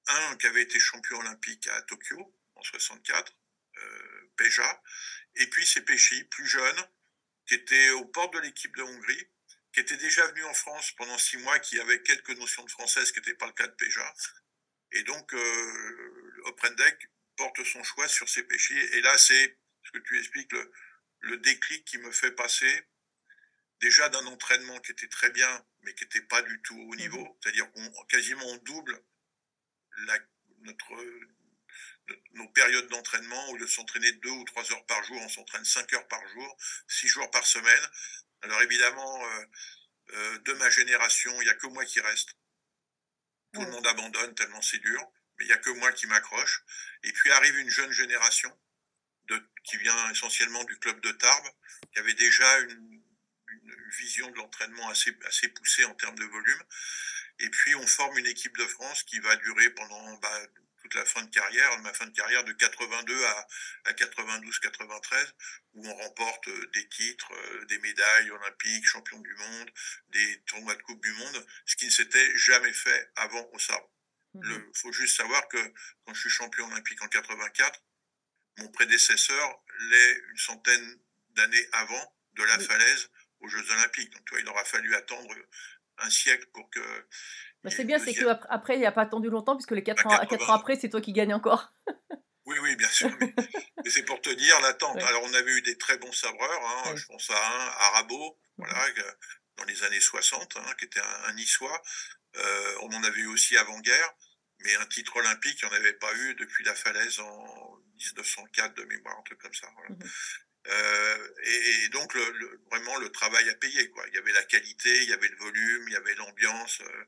[0.07, 3.35] Un qui avait été champion olympique à Tokyo en 64,
[3.77, 4.81] euh, Peja,
[5.35, 6.87] et puis c'est Péchy, plus jeune,
[7.47, 9.27] qui était aux portes de l'équipe de Hongrie,
[9.73, 13.05] qui était déjà venu en France pendant six mois, qui avait quelques notions de français,
[13.05, 14.13] ce qui n'était pas le cas de Péja.
[14.91, 18.97] Et donc, euh, Oprendek porte son choix sur ces péchés.
[18.97, 20.71] Et là, c'est ce que tu expliques, le,
[21.19, 22.87] le déclic qui me fait passer
[23.79, 27.37] déjà d'un entraînement qui était très bien, mais qui n'était pas du tout au niveau.
[27.41, 29.01] C'est-à-dire qu'on quasiment on double
[30.05, 30.19] la,
[30.61, 30.93] notre,
[32.31, 33.49] nos périodes d'entraînement.
[33.49, 36.25] Au lieu de s'entraîner deux ou trois heures par jour, on s'entraîne cinq heures par
[36.29, 37.89] jour, six jours par semaine.
[38.41, 39.45] Alors évidemment, euh,
[40.13, 42.29] euh, de ma génération, il n'y a que moi qui reste.
[43.53, 45.01] Tout le monde abandonne tellement c'est dur,
[45.37, 46.63] mais il n'y a que moi qui m'accroche.
[47.03, 48.51] Et puis arrive une jeune génération
[49.25, 51.49] de, qui vient essentiellement du club de Tarbes,
[51.91, 53.01] qui avait déjà une,
[53.47, 56.63] une vision de l'entraînement assez, assez poussée en termes de volume.
[57.39, 60.47] Et puis on forme une équipe de France qui va durer pendant bah,
[60.87, 63.47] toute la fin de carrière, ma fin de carrière de 82 à,
[63.85, 65.33] à 92-93,
[65.73, 69.69] où on remporte euh, des titres, euh, des médailles olympiques, champion du monde,
[70.09, 73.89] des tournois de Coupe du Monde, ce qui ne s'était jamais fait avant au sabre.
[74.35, 75.57] Il faut juste savoir que
[76.05, 77.81] quand je suis champion olympique en 84,
[78.59, 80.99] mon prédécesseur l'est une centaine
[81.31, 82.65] d'années avant de la Oui.
[82.65, 84.11] falaise aux Jeux olympiques.
[84.13, 85.35] Donc, tu vois, il aura fallu attendre
[85.97, 87.07] un siècle pour que.
[87.69, 90.09] Bah, c'est bien, c'est qu'après, il n'y a pas attendu longtemps, puisque les 4 À
[90.09, 90.53] ans, 4 ans 80.
[90.55, 91.73] après, c'est toi qui gagnes encore.
[92.49, 93.09] Oui, oui, bien sûr.
[93.19, 93.33] Mais,
[93.83, 94.95] mais c'est pour te dire l'attente.
[94.95, 95.03] Ouais.
[95.03, 96.61] Alors, on avait eu des très bons sabreurs.
[96.65, 96.95] Hein, Ouais.
[96.97, 98.65] Je pense à un, Arabo, Mhm.
[98.69, 98.85] voilà,
[99.57, 101.81] dans les années 60, hein, qui était un, un niçois.
[102.37, 104.13] Euh, on en avait eu aussi avant-guerre,
[104.61, 108.75] mais un titre olympique, il n'y en avait pas eu depuis la falaise en 1904
[108.75, 109.67] de mémoire, un truc comme ça.
[109.75, 109.89] Voilà.
[109.95, 110.09] Mhm.
[110.69, 114.03] Euh, et, et, donc le, le, vraiment le travail à payer quoi.
[114.09, 117.05] Il y avait la qualité, il y avait le volume, il y avait l'ambiance, euh,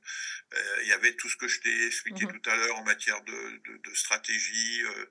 [0.56, 2.40] euh, il y avait tout ce que je t'ai expliqué Mhm.
[2.42, 4.82] tout à l'heure en matière de, de, de stratégie.
[4.84, 5.06] euh,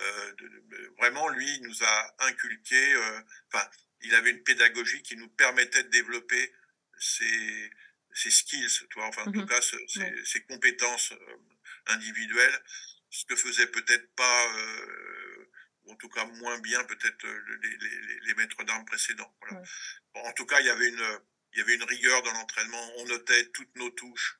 [0.00, 2.94] euh, de- vraiment, lui, il nous a inculqué.
[2.94, 3.20] euh,
[3.52, 3.68] Enfin,
[4.02, 6.52] il avait une pédagogie qui nous permettait de développer
[6.98, 7.70] ses,
[8.14, 9.06] ses skills, tu vois.
[9.06, 9.46] Enfin, en tout Mhm.
[9.46, 9.78] cas, ses,
[10.24, 11.12] ses compétences
[11.86, 12.62] individuelles,
[13.10, 14.54] ce que faisait peut-être pas.
[14.58, 15.49] euh,
[15.90, 19.34] en tout cas moins bien peut-être euh, les, les, maîtres d'armes précédents.
[19.40, 19.60] Voilà.
[19.60, 19.68] Ouais.
[20.14, 21.20] Bon, en tout cas, il y avait une,
[21.52, 22.92] il y avait une rigueur dans l'entraînement.
[22.98, 24.36] On notait toutes nos touches.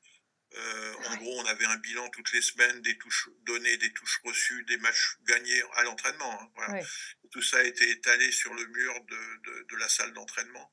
[0.52, 4.20] Euh, en gros, on avait un bilan toutes les semaines, des touches données, des touches
[4.24, 6.40] reçues, des matchs gagnés à l'entraînement.
[6.40, 6.74] hein, voilà.
[6.74, 6.86] Ouais.
[7.30, 10.72] Tout ça a été étalé sur le mur de, de, de la salle d'entraînement,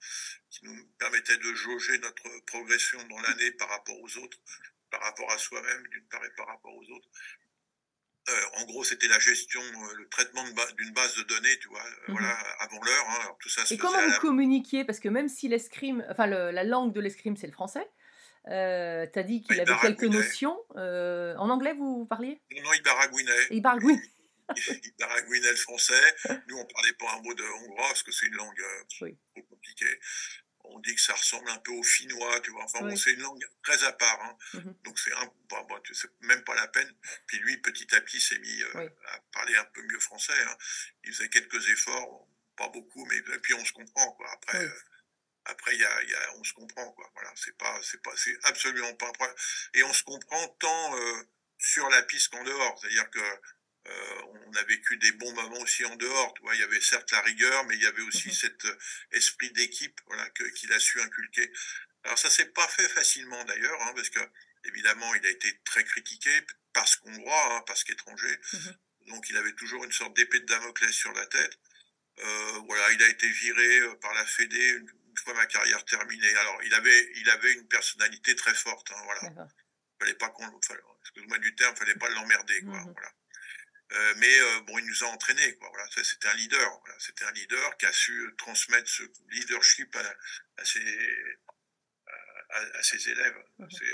[0.49, 4.39] qui nous permettait de jauger notre progression dans l'année par rapport aux autres,
[4.89, 7.09] par rapport à soi-même, d'une part, et par rapport aux autres.
[8.29, 11.69] Euh, en gros, c'était la gestion, euh, le traitement ba- d'une base de données, tu
[11.69, 12.17] vois, euh, Mhm.
[12.17, 13.05] voilà, avant l'heure.
[13.09, 14.83] Hein, tout ça Et comment vous la communiquiez?
[14.83, 17.87] Parce que même si l'escrime, enfin le- la langue de l'escrime c'est le français,
[18.49, 20.17] euh, t'as dit qu'il Il avait quelques baragouinait.
[20.17, 20.57] notions.
[20.75, 22.41] en anglais vous parliez?
[22.51, 23.47] Non, non, il baragouinait.
[23.51, 24.01] Il baragouine.
[24.83, 26.15] il baragouinait le français.
[26.47, 28.61] Nous, on parlait pas un mot de hongrois parce que c'est une langue
[29.01, 29.17] Oui.
[29.35, 29.99] trop compliquée.
[30.69, 32.63] On dit que ça ressemble un peu au finnois, tu vois.
[32.63, 34.21] Enfin, bon, c'est une langue très à part.
[34.21, 34.38] Hein.
[34.53, 34.75] Mhm.
[34.84, 36.93] Donc, c'est un, bon, bon, tu sais, même pas la peine.
[37.25, 38.84] Puis lui, petit à petit, s'est mis euh, Oui.
[39.13, 40.39] à parler un peu mieux français.
[40.47, 40.58] Hein.
[41.03, 44.30] Il faisait quelques efforts, pas beaucoup, mais et puis on se comprend, quoi.
[44.32, 44.65] Après, Oui.
[44.65, 44.80] euh,
[45.45, 47.10] après, y a, y a, on se comprend, quoi.
[47.15, 49.36] Voilà, c'est pas, c'est pas, c'est absolument pas un problème.
[49.73, 51.23] Et on se comprend tant euh,
[51.58, 52.77] sur la piste qu'en dehors.
[52.80, 53.19] C'est-à-dire que
[53.88, 56.34] euh, on a vécu des bons moments aussi en dehors.
[56.36, 58.34] Tu vois, il y avait certes la rigueur, mais il y avait aussi Mhm.
[58.34, 58.78] cet euh,
[59.12, 61.52] esprit d'équipe, voilà, qu'il a su inculquer.
[62.04, 64.19] Alors ça s'est pas fait facilement d'ailleurs, hein, parce que
[64.65, 66.32] évidemment, il a été très critiqué
[66.73, 68.38] parce qu'hongrois, hein, parce qu'étranger.
[68.54, 68.78] Mhm.
[69.08, 71.58] Donc, il avait toujours une sorte d'épée de Damoclès sur la tête.
[72.19, 76.36] Euh, voilà, il a été viré par la Fédé une, une fois ma carrière terminée.
[76.36, 78.91] Alors, il avait, il avait une personnalité très forte.
[78.91, 79.47] Hein, voilà
[80.00, 80.47] fallait pas qu'on
[81.02, 82.93] excuse-moi du terme fallait pas l'emmerder quoi Mhm.
[82.93, 83.12] voilà
[83.93, 87.00] Euh, mais euh, bon il nous a entraînés quoi voilà c'était un leader voilà.
[87.00, 90.84] c'était un leader qui a su euh, transmettre ce leadership à, à ses
[92.50, 93.67] à, à ses élèves Mhm.
[93.71, 93.86] c'est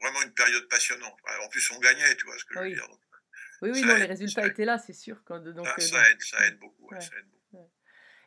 [0.00, 2.68] vraiment une période passionnante en plus on gagnait tu vois ce que je Oui.
[2.70, 3.00] veux dire Donc,
[3.62, 5.22] Oui, oui, non, aide, les résultats étaient là, c'est sûr.
[5.24, 7.00] Quand, donc, ça, ça donc- aide ça aide beaucoup ouais, Ouais.
[7.00, 7.70] ça aide beaucoup.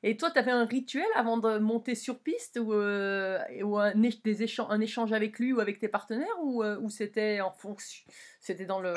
[0.04, 3.92] Et toi, tu avais un rituel avant de monter sur piste ou, euh, ou un,
[4.04, 7.52] éch- des échanges, un échange avec lui ou avec tes partenaires ou, ou c'était en
[7.52, 8.06] fonction
[8.40, 8.94] C'était dans le.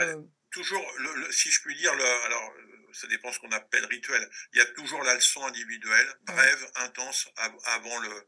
[0.51, 3.85] Toujours, le, le- si je puis dire, le, alors euh, ça dépend ce qu'on appelle
[3.87, 4.29] rituel.
[4.53, 8.27] Il y a toujours la leçon individuelle, brève, intense, av- avant le,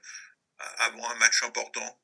[0.78, 2.00] avant un match important,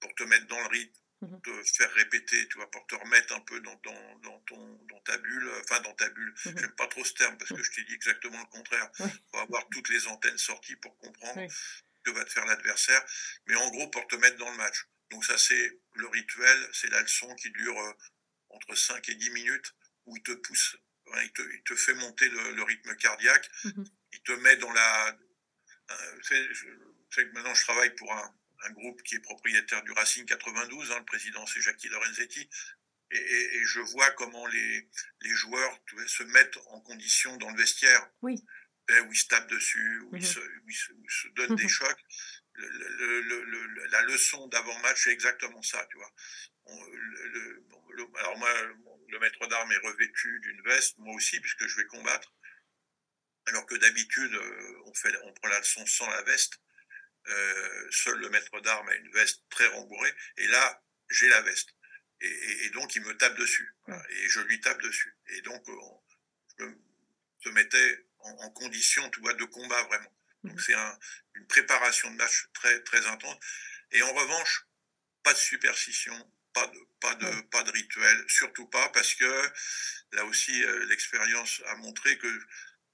[0.00, 1.40] pour te mettre dans le rythme, Mhm.
[1.40, 5.00] te faire répéter, tu vois, pour te remettre un peu dans, dans, dans ton, dans
[5.00, 6.34] ta bulle, enfin dans ta bulle.
[6.44, 6.58] Mhm.
[6.58, 8.90] J'aime pas trop ce terme parce que je t'ai dit exactement le contraire.
[9.00, 9.06] Oui.
[9.30, 11.48] Faut avoir toutes les antennes sorties pour comprendre Oui.
[12.04, 13.02] que va te faire l'adversaire,
[13.46, 14.84] mais en gros pour te mettre dans le match.
[15.10, 17.92] Donc ça c'est le rituel, c'est la leçon qui dure euh,
[18.54, 19.74] entre 5 et 10 minutes
[20.06, 20.76] où il te pousse,
[21.12, 23.84] hein, il, te, il te fait monter le, le rythme cardiaque, Mhm.
[24.12, 25.18] il te met dans la...
[25.90, 26.48] euh, sais,
[27.10, 30.98] que maintenant je travaille pour un, un groupe qui est propriétaire du Racing 92, hein,
[30.98, 32.48] le président c'est Jackie Lorenzetti,
[33.10, 34.88] et, et, et je vois comment les,
[35.22, 38.42] les joueurs tu vois, se mettent en condition dans le vestiaire, Oui.
[38.90, 40.28] où ils se tapent dessus, où, ils, Mhm.
[40.28, 41.68] se, où ils se- où ils se donnent des Mhm.
[41.68, 42.00] chocs.
[42.56, 46.12] Le- le- le- le- le- la leçon d'avant-match, c'est exactement ça, tu vois.
[46.66, 47.64] On- le- le-
[47.96, 48.50] le- alors moi,
[49.08, 52.32] le maître d'armes est revêtu d'une veste, moi aussi, puisque je vais combattre.
[53.46, 56.54] Alors que d'habitude, euh, on, fait, on prend la leçon sans la veste.
[57.26, 60.12] Euh, seul le maître d'armes a une veste très rembourrée.
[60.38, 61.70] Et là, j'ai la veste.
[62.20, 63.74] Et, et- et donc, il me tape dessus.
[63.86, 64.02] Voilà.
[64.10, 65.14] et je lui tape dessus.
[65.28, 66.02] Et donc, on,
[66.58, 66.78] je me,
[67.40, 70.10] se mettais en, en condition, tu vois, de combat vraiment.
[70.44, 70.58] Donc, Mhm.
[70.60, 70.98] c'est un,
[71.34, 73.38] une préparation de match très, très intense.
[73.92, 74.66] Et en revanche,
[75.22, 79.50] pas de superstition, pas de, pas de, pas de rituel, surtout pas parce que
[80.12, 82.40] là aussi, euh, l'expérience a montré que euh,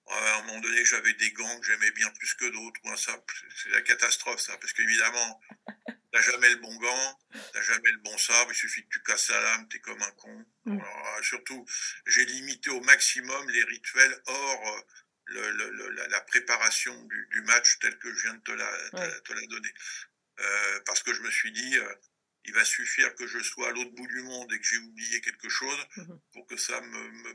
[0.08, 2.80] à un moment donné, j'avais des gants que j'aimais bien plus que d'autres.
[2.84, 3.22] Moi, ça,
[3.62, 5.40] c'est la catastrophe, ça, parce qu'évidemment,
[6.12, 7.20] t'as jamais le bon gant,
[7.52, 8.50] t'as jamais le bon sabre.
[8.50, 10.44] Il suffit que tu casses la lame, t'es comme un con.
[10.64, 10.80] Mm.
[10.80, 11.64] Alors, euh, surtout,
[12.06, 14.84] j'ai limité au maximum les rituels hors
[15.26, 18.50] le, le- le- la, la préparation du, du match tel que je viens de te
[18.50, 19.72] la, te, la donner.
[20.40, 21.94] Euh, parce que je me suis dit, euh,
[22.44, 25.20] il va suffire que je sois à l'autre bout du monde et que j'ai oublié
[25.20, 26.20] quelque chose Mhm.
[26.32, 27.34] pour que ça me, me,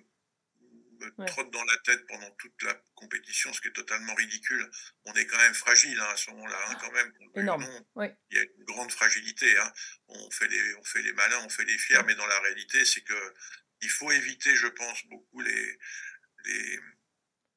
[0.99, 1.25] me Ouais.
[1.27, 4.69] trotte dans la tête pendant toute la compétition, ce qui est totalement ridicule.
[5.03, 7.11] On est quand même fragile hein, à ce moment-là, hein, quand même.
[7.35, 7.85] Énorme, non.
[7.95, 8.15] ouais.
[8.31, 9.57] Il y a une grande fragilité.
[9.59, 9.71] hein.
[10.07, 12.85] On, fait les, on fait les malins, on fait les fiers, mais dans la réalité,
[12.85, 13.33] c'est que
[13.81, 15.77] il faut éviter, je pense, beaucoup les,
[16.45, 16.79] les,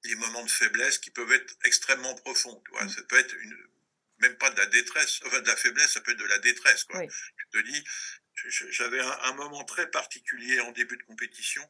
[0.05, 2.61] les moments de faiblesse qui peuvent être extrêmement profonds.
[2.67, 2.85] Tu vois.
[2.85, 2.89] Mm.
[2.91, 3.57] Ça peut être une,
[4.21, 6.85] même pas de la détresse, enfin de la faiblesse, ça peut être de la détresse.
[6.85, 7.01] Quoi.
[7.01, 7.07] Oui.
[7.37, 7.85] Je te dis,
[8.71, 11.69] j'avais un, un moment très particulier en début de compétition.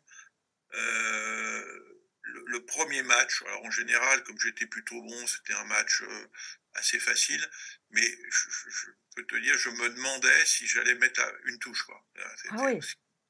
[0.75, 1.85] Euh,
[2.23, 6.27] le, le premier match, alors en général, comme j'étais plutôt bon, c'était un match euh,
[6.75, 7.43] assez facile,
[7.91, 11.83] mais je, je- je peux te dire, je me demandais si j'allais mettre une touche.
[11.85, 12.07] Quoi.
[12.51, 12.81] Ah oui.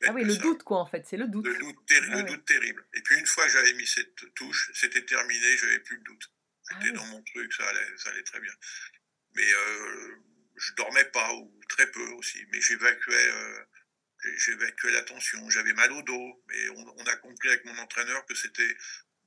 [0.07, 0.41] Ah oui, que le ça.
[0.41, 1.47] doute, quoi, en fait, c'est le doute.
[1.47, 2.87] Le doute, terri- Ah le doute terrible.
[2.95, 6.33] Et puis une fois que j'avais mis cette touche, c'était terminé, j'avais plus de doute.
[6.71, 6.97] Ah J'étais oui.
[6.99, 8.53] dans mon truc, ça allait, ça allait très bien.
[9.39, 10.17] Mais euh,
[10.57, 13.65] je dormais pas, ou très peu aussi, mais j'évacuais, euh,
[14.37, 15.49] j'évacuais la tension.
[15.49, 18.77] J'avais mal au dos, mais on, on a compris avec mon entraîneur que c'était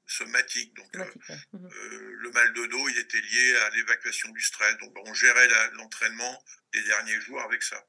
[0.06, 0.76] somatique.
[0.76, 1.38] Donc euh, ouais.
[1.54, 1.69] Mhm.
[1.71, 4.78] euh, le mal de dos, il était lié à l'évacuation du stress.
[4.80, 6.43] Donc on gérait l'entraînement
[6.74, 7.82] des derniers jours avec ça.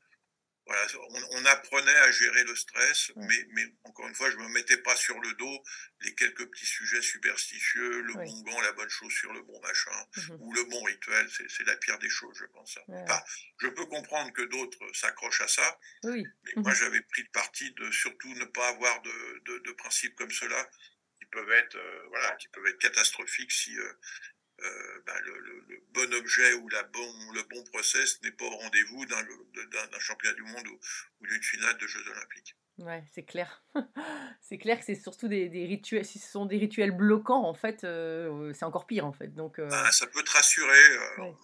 [0.72, 3.24] Voilà, on, on apprenait à gérer le stress, Ouais.
[3.28, 5.62] mais, mais encore une fois, je me mettais pas sur le dos
[6.00, 8.24] les quelques petits sujets superstitieux, le Ouais.
[8.24, 10.38] bon gant, la bonne chaussure, le bon machin, Mhm.
[10.38, 11.28] ou le bon rituel.
[11.48, 12.78] C'est la pire des choses, je pense.
[13.08, 13.20] Enfin,
[13.60, 16.34] je peux comprendre que d'autres s'accrochent à ça, Oui, oui.
[16.44, 16.62] mais Mhm.
[16.64, 20.30] moi, j'avais pris le parti de surtout ne pas avoir de, de, de principes comme
[20.30, 20.68] cela
[21.20, 23.92] qui peuvent être, euh, voilà, qui peuvent être catastrophiques si euh,
[24.64, 28.44] euh, ben, le, le- le bon objet ou la bon, le bon process n'est pas
[28.46, 30.78] au rendez-vous d'un championnat du monde ou,
[31.20, 32.56] ou d'une finale de Jeux olympiques.
[32.78, 33.62] Ouais, c'est clair.
[34.40, 36.04] c'est clair que c'est surtout des, des rituels.
[36.06, 39.28] Si ce sont des rituels bloquants, en fait, euh, c'est encore pire, en fait.
[39.34, 40.98] Donc, euh, Ben, ça peut te rassurer.
[41.18, 41.34] Ouais.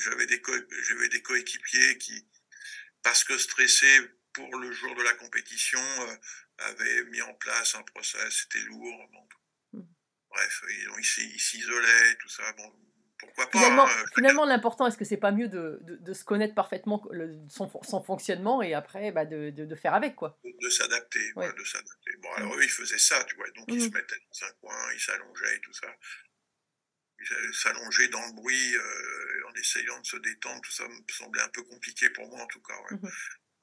[0.00, 0.42] J'avais des,
[0.82, 2.26] j'avais des coéquipiers qui,
[3.02, 4.00] parce que stressés
[4.32, 6.16] pour le jour de la compétition, euh,
[6.58, 8.34] avaient mis en place un process.
[8.42, 9.08] C'était lourd.
[9.12, 9.30] donc.
[10.32, 10.88] Bref, ils
[11.34, 12.52] ils s'isolaient, tout ça.
[12.54, 12.72] Bon,
[13.18, 16.24] pourquoi pas finalement, hein, finalement l'important, est-ce que c'est pas mieux de, de- de se
[16.24, 20.38] connaître parfaitement le- son, fon- son fonctionnement et après bah, de, faire avec, quoi?
[20.44, 21.52] De, s'adapter, Ouais.
[21.52, 22.16] de s'adapter.
[22.20, 23.80] Bon, alors eux, ils faisaient ça, tu vois, donc ils Mhm.
[23.90, 25.88] se mettaient dans un coin, ils s'allongeaient et tout ça.
[27.20, 31.42] Ils s'allonger dans le bruit euh, en essayant de se détendre, tout ça me semblait
[31.42, 32.74] un peu compliqué pour moi en tout cas.
[32.90, 32.96] ouais.
[32.96, 33.10] Mhm.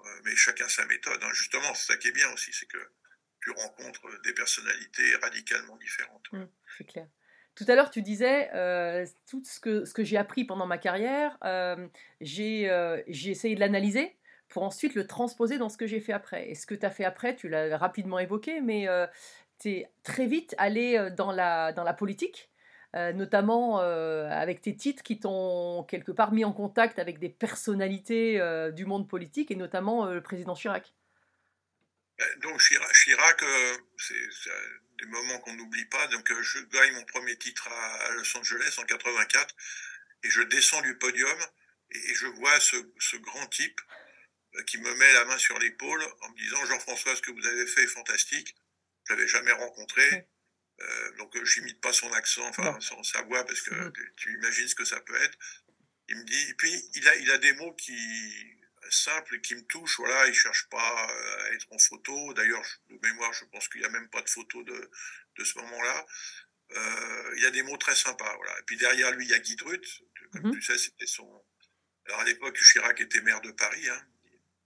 [0.06, 1.34] Euh, mais chacun sa méthode, hein.
[1.34, 2.78] justement, c'est ça qui est bien aussi, c'est que
[3.54, 6.32] tu rencontres des personnalités radicalement différentes.
[6.32, 6.46] Mm,
[6.78, 7.08] c'est clair.
[7.56, 11.88] Tout à l'heure, tu disais euh, tout ce que, j'ai appris pendant ma carrière, euh,
[12.22, 14.16] j'ai euh, j'ai essayé de l'analyser
[14.48, 16.50] pour ensuite le transposer dans ce que j'ai fait après.
[16.50, 18.88] Et ce que tu as fait après, tu l'as rapidement évoqué, mais
[19.60, 22.50] tu es très vite allé euh, dans la, politique,
[22.96, 27.30] euh, notamment euh, avec tes titres qui t'ont quelque part mis en contact avec des
[27.30, 30.94] personnalités euh, du monde politique, et notamment euh, le président Chirac.
[32.22, 34.16] Euh, Donc Chirac, euh, c'est
[35.00, 36.08] des moments qu'on n'oublie pas.
[36.08, 39.56] Donc euh, je gagne mon premier titre à, Los Angeles en 84
[40.24, 41.38] et je descends du podium
[41.92, 43.80] et, je vois ce, ce grand type
[44.66, 47.68] qui me met la main sur l'épaule en me disant Jean-François, ce que vous avez
[47.68, 48.56] fait est fantastique.
[49.08, 50.28] Je l'avais jamais rencontré.
[50.82, 53.94] Euh, donc euh, j'imite pas son accent, enfin son, sa voix parce que Mhm.
[53.94, 55.38] tu, tu imagines ce que ça peut être.
[56.08, 57.94] Il me dit, et puis il a, il a des mots qui
[58.92, 59.98] simples qui me touchent.
[59.98, 62.34] Voilà, il cherche pas euh, à être en photo.
[62.34, 64.92] D'ailleurs, de mémoire, je pense qu'il n'y a même pas de photo de,
[65.38, 66.06] de ce moment-là.
[66.72, 68.36] Euh, il a des mots très sympas.
[68.36, 68.60] Voilà.
[68.60, 69.82] Et puis derrière lui, il y a Guy Drut.
[70.32, 70.54] Comme Mhm.
[70.54, 71.44] tu sais, c'était son.
[72.06, 73.90] Alors à l'époque, Chirac était maire de Paris.
[73.90, 74.06] hein.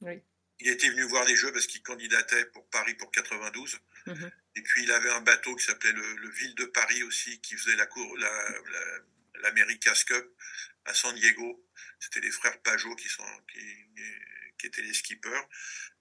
[0.02, 0.22] Oui.
[0.60, 3.80] Il était venu voir les Jeux parce qu'il candidatait pour Paris pour 92.
[4.08, 4.32] Mhm.
[4.56, 7.56] Et puis il avait un bateau qui s'appelait le, le Ville de Paris aussi, qui
[7.58, 9.00] faisait la cour, la, la-
[9.42, 10.26] l'America's Cup
[10.86, 11.66] à San Diego.
[12.04, 13.60] C'était les frères Pajot qui, sont, qui,
[14.58, 15.48] qui étaient les skippers.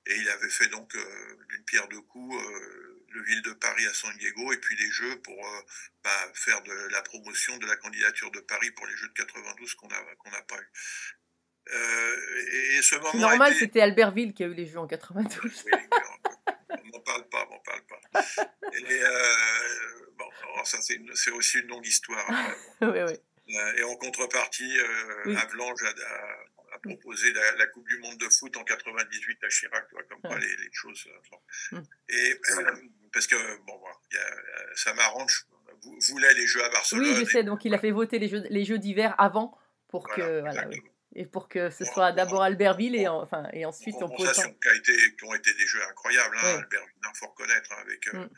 [0.07, 3.87] Et il avait fait donc euh, d'une pierre deux coups euh, le Ville de Paris
[3.87, 5.61] à San Diego et puis les Jeux pour euh,
[6.03, 9.75] bah, faire de la promotion de la candidature de Paris pour les Jeux de 92
[9.75, 10.69] qu'on n'a qu'on pas eu.
[11.73, 12.17] Euh,
[12.53, 15.65] et, et ce moment normal, été- c'était Albertville qui a eu les Jeux en 92.
[15.67, 15.73] oui,
[16.71, 18.01] on n'en parle pas, on n'en parle pas.
[18.73, 22.27] Et, euh, bon, alors ça c'est une- c'est aussi une longue histoire.
[22.81, 23.15] oui, oui.
[23.49, 25.37] Euh, Et en contrepartie, euh, Oui.
[25.37, 29.49] Avalanche a, a- a proposé la, la Coupe du Monde de foot en 98 à
[29.49, 31.07] Chirac, tu vois, comme quoi les, les choses.
[31.09, 31.79] euh, bon.
[31.79, 31.83] Mm.
[32.09, 32.73] Et euh,
[33.13, 33.37] parce que
[33.67, 35.47] bon, voilà, il y a, ça m'arrange.
[35.83, 37.43] Vous voulez les Jeux à Barcelone Oui, je et- sais.
[37.43, 40.53] Donc, il a fait voter les Jeux, les jeux d'hiver avant pour Voilà, que, voilà,
[40.69, 40.77] oui.
[40.77, 40.93] exactement.
[41.17, 44.55] et pour que ce soit d'abord Albertville et, en- enfin, et ensuite on peut compensation
[44.63, 46.37] qui, a été, qui ont été des jeux incroyables.
[46.39, 46.63] Hein, Ouais.
[46.63, 48.31] Albert Villard, faut reconnaître, hein, avec, euh, Mm.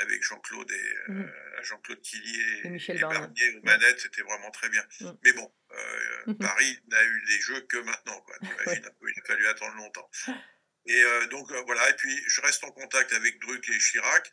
[0.00, 0.74] Avec Jean-Claude et
[1.10, 1.32] euh, Mhm.
[1.62, 3.56] Jean-Claude Tilly et, Michel et Barnier.
[3.56, 4.84] Aux manettes, c'était vraiment très bien.
[5.00, 5.10] Mm.
[5.24, 6.34] Mais bon, euh.
[6.40, 8.36] Paris n'a eu les jeux que maintenant, quoi.
[8.40, 10.10] T'imagines un peu, il a fallu attendre longtemps.
[10.86, 14.32] Et euh, donc euh, voilà, et puis je reste en contact avec Druck et Chirac.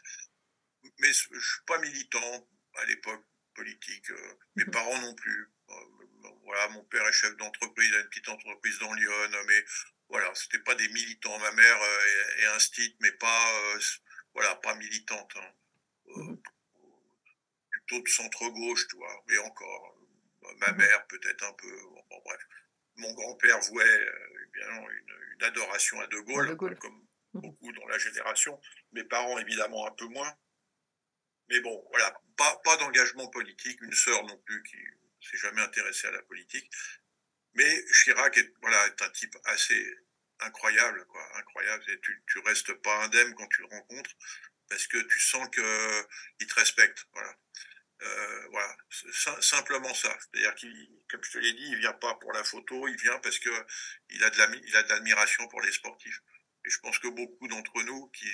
[0.99, 4.09] mais je ne suis pas militant à l'époque politique.
[4.11, 5.49] euh, Mes parents non plus.
[5.69, 5.73] Euh,
[6.45, 9.65] Voilà, mon père est chef d'entreprise à une petite entreprise dans Lyon, mais
[10.09, 11.37] voilà, c'était pas des militants.
[11.39, 13.79] Ma mère euh, est, est instite, mais pas, euh,
[14.37, 15.33] voilà, pas militante.
[15.37, 15.51] hein.
[16.09, 16.41] Euh, Mhm.
[17.71, 19.95] Plutôt de centre-gauche, tu vois, mais encore.
[20.43, 20.77] euh, Ma Mhm.
[20.77, 21.71] mère, peut-être un peu.
[21.81, 22.41] Bon, bon, bref.
[22.97, 26.77] Mon grand-père vouait euh, évidemment une, une adoration à De Gaulle, De Gaulle.
[26.79, 26.95] comme
[27.33, 27.41] Mhm.
[27.41, 28.59] beaucoup dans la génération.
[28.93, 30.31] Mes parents, évidemment, un peu moins.
[31.49, 34.77] Mais bon, voilà, pas, pas d'engagement politique, une sœur non plus qui
[35.29, 36.71] s'est jamais intéressée à la politique.
[37.55, 39.81] Mais Chirac est, voilà, est un type assez
[40.39, 41.83] incroyable, quoi, incroyable.
[41.89, 44.11] Et tu, tu restes pas indemne quand tu le rencontres
[44.69, 46.07] parce que tu sens que
[46.39, 47.37] il te respecte, voilà.
[48.03, 48.77] Euh, voilà,
[49.41, 50.15] simplement ça.
[50.19, 53.17] C'est-à-dire qu'il, comme je te l'ai dit, il vient pas pour la photo, il vient
[53.19, 53.49] parce que
[54.09, 56.21] il a de la, il a de l'admiration pour les sportifs.
[56.65, 58.29] Et je pense que beaucoup d'entre nous qui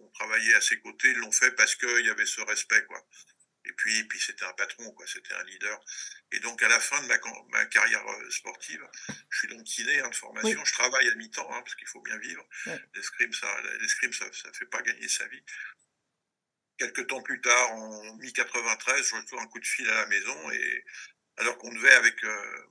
[0.00, 3.06] ont travaillé à ses côtés l'ont fait parce qu'il y avait ce respect, quoi.
[3.66, 5.06] Et puis, puis c'était un patron, quoi.
[5.06, 5.80] C'était un leader.
[6.32, 8.86] Et donc, à la fin de ma, carrière euh, sportive,
[9.30, 10.64] je suis donc kiné hein, de formation.
[10.64, 12.46] Je travaille à mi-temps, hein, parce qu'il faut bien vivre.
[12.94, 13.48] L'escrime, ça,
[13.80, 15.42] l'escrime, ça, ça fait pas gagner sa vie.
[16.78, 20.50] Quelques temps plus tard, en mi-93, je reçois un coup de fil à la maison
[20.50, 20.84] et
[21.38, 22.66] alors qu'on devait avec euh,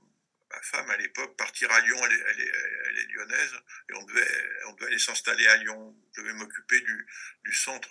[0.50, 2.52] ma femme à l'époque partir à Lyon, elle est, elle est,
[2.88, 3.54] elle est lyonnaise,
[3.90, 5.96] et on devait, on devait aller s'installer à Lyon.
[6.14, 7.06] Je devais m'occuper du,
[7.44, 7.90] du centre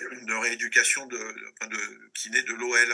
[0.00, 2.92] de rééducation de, enfin de kiné de l'OL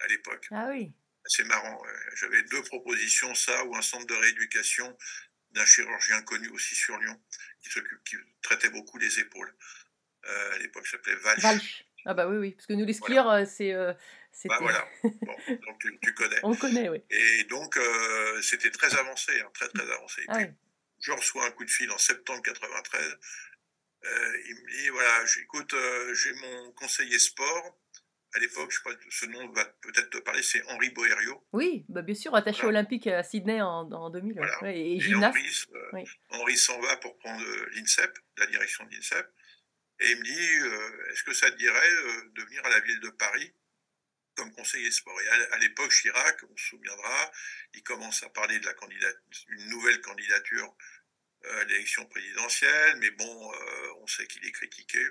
[0.00, 0.48] à l'époque.
[0.50, 0.92] Ah oui.
[1.26, 1.82] C'est marrant.
[2.16, 4.96] J'avais deux propositions, ça ou un centre de rééducation
[5.52, 7.20] d'un chirurgien connu aussi sur Lyon
[7.60, 9.54] qui traitait beaucoup les épaules.
[10.26, 11.40] Euh, à l'époque, ça s'appelait Valch.
[11.40, 11.84] Valch.
[12.06, 12.50] Ah bah oui, oui.
[12.52, 13.72] Parce que nous, les skieurs, euh, c'est...
[13.72, 13.92] euh,
[14.44, 14.88] Bah voilà.
[15.02, 16.38] Bon, donc tu, tu connais.
[16.42, 17.02] On connaît, oui.
[17.10, 20.22] Et donc, euh, c'était très avancé, hein, très très avancé.
[20.22, 20.50] Et Ah puis, oui.
[21.00, 23.18] je reçois un coup de fil en septembre 93.
[24.02, 27.76] Euh, il me dit voilà, j'écoute, euh, j'ai mon conseiller sport.
[28.32, 31.44] À l'époque, je sais pas, ce nom va peut-être te parler, c'est Henri Boerio.
[31.52, 32.78] Oui, bah bien sûr, attaché Voilà.
[32.78, 34.32] olympique à Sydney en, en 2000.
[34.32, 34.38] ouais.
[34.46, 34.62] Voilà.
[34.62, 35.36] Ouais, et Et gymnaste.
[35.36, 35.50] Henri,
[35.92, 36.04] Oui.
[36.30, 39.26] Henri s'en va pour prendre l'INSEP, la direction de l'INSEP.
[40.02, 41.90] Et il me dit est-ce que ça te dirait
[42.34, 43.52] de venir à la ville de Paris
[44.40, 47.30] comme conseiller sport Et à, l'époque, Chirac, on se souviendra,
[47.74, 50.74] il commence à parler de la candidature, une nouvelle candidature
[51.44, 55.04] euh, à l'élection présidentielle, mais bon, euh, on sait qu'il est critiqué.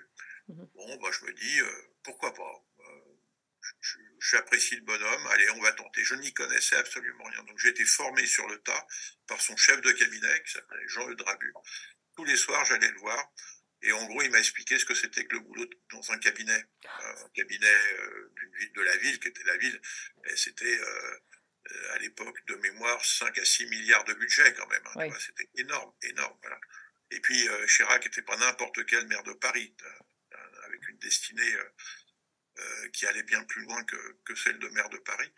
[0.48, 0.68] Mhm.
[0.74, 3.16] Bon, bah, je me dis, euh, pourquoi pas Euh,
[4.20, 6.04] J'apprécie le bonhomme, allez, on va tenter.
[6.04, 7.44] Je n'y connaissais absolument rien.
[7.44, 8.88] Donc j'ai été formé sur le tas
[9.28, 11.54] par son chef de cabinet, qui s'appelait Jean Eudrabu.
[12.16, 13.32] Tous les soirs, j'allais le voir.
[13.82, 16.66] Et en gros, il m'a expliqué ce que c'était que le boulot dans un cabinet.
[16.86, 17.66] Euh, un cabinet
[18.00, 19.82] euh, d'une ville, de la ville, qui était la ville.
[20.26, 21.20] Et c'était, euh,
[21.94, 24.82] à l'époque, de mémoire, 5 à 6 milliards de budget quand même.
[24.88, 25.12] hein, Oui.
[25.20, 26.38] c'était énorme, énorme.
[26.42, 26.60] Voilà.
[27.12, 31.56] Et puis, euh, Chirac n'était pas n'importe quel maire de Paris, euh, avec une destinée
[32.60, 35.32] euh, qui allait bien plus loin que, que celle de maire de Paris.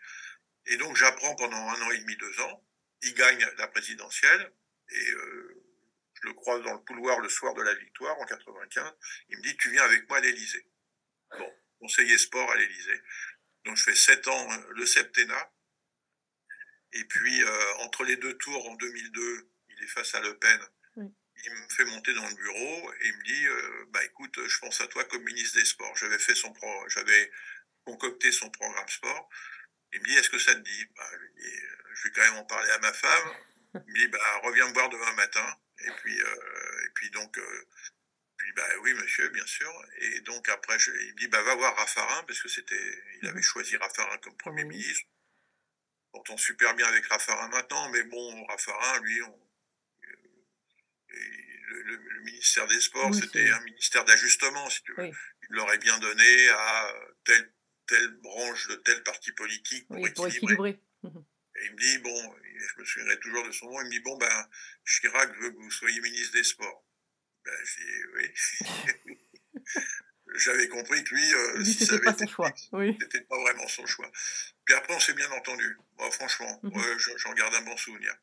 [0.66, 2.66] Et donc, j'apprends pendant un an et demi, deux ans.
[3.02, 4.52] Il gagne la présidentielle
[4.90, 5.61] et euh,
[6.22, 8.92] je le croise dans le couloir le soir de la victoire en 95.
[9.30, 10.66] Il me dit Tu viens avec moi à l'Élysée.
[11.38, 13.00] Bon, conseiller sport à l'Élysée.
[13.64, 15.52] Donc, je fais sept ans euh, le septennat.
[16.92, 20.60] Et puis, euh, entre les deux tours en 2002, il est face à Le Pen.
[20.96, 21.06] Oui.
[21.44, 24.58] Il me fait monter dans le bureau et il me dit euh, Bah écoute, je
[24.58, 25.96] pense à toi comme ministre des Sports.
[25.96, 27.30] J'avais fait son pro- j'avais
[27.84, 29.28] concocté son programme sport.
[29.92, 30.86] Il me dit Est-ce que ça te dit?
[30.96, 31.10] Bah,
[31.94, 33.32] je vais quand même en parler à ma femme.
[33.74, 35.56] Il me dit bah, Reviens me voir demain matin.
[35.80, 37.64] Et puis, euh, et puis donc, euh,
[38.36, 39.72] puis bah oui, monsieur, bien sûr.
[39.98, 43.28] Et donc après, je- il me dit bah, Va voir Raffarin, parce que c'était, il
[43.28, 45.06] avait choisi Raffarin comme Premier ministre.
[46.12, 49.48] On s'entend super bien avec Raffarin maintenant, mais bon, Raffarin, lui, on-
[51.14, 55.02] et le, le- le ministère des Sports, Oui, c'était un ministère d'ajustement, si tu veux.
[55.04, 55.12] Oui.
[55.48, 56.94] Il l'aurait bien donné à
[57.24, 57.52] telle,
[57.86, 60.52] telle branche de tel parti politique pour Oui, pour équilibrer.
[60.70, 60.80] équilibrer.
[61.02, 61.24] Mhm.
[61.56, 64.00] Et il me dit, bon, je me souviendrai toujours de son nom, il me dit,
[64.00, 64.48] bon, ben,
[64.86, 66.84] Chirac veut que vous soyez ministre des Sports.
[67.44, 68.34] Ben, je dis, oui.
[70.34, 72.52] J'avais compris que lui, euh, si ça c'était avait pas été son choix.
[72.72, 72.96] Oui.
[73.00, 74.10] c'était pas vraiment son choix.
[74.64, 75.76] Puis après, on s'est bien entendu.
[75.98, 76.98] Bon, franchement, Mhm.
[77.18, 78.14] j'en garde un bon souvenir.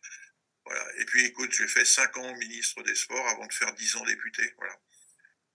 [0.65, 0.83] Voilà.
[0.97, 4.03] Et puis, écoute, j'ai fait cinq ans ministre des Sports avant de faire dix ans
[4.05, 4.53] député.
[4.57, 4.75] Voilà.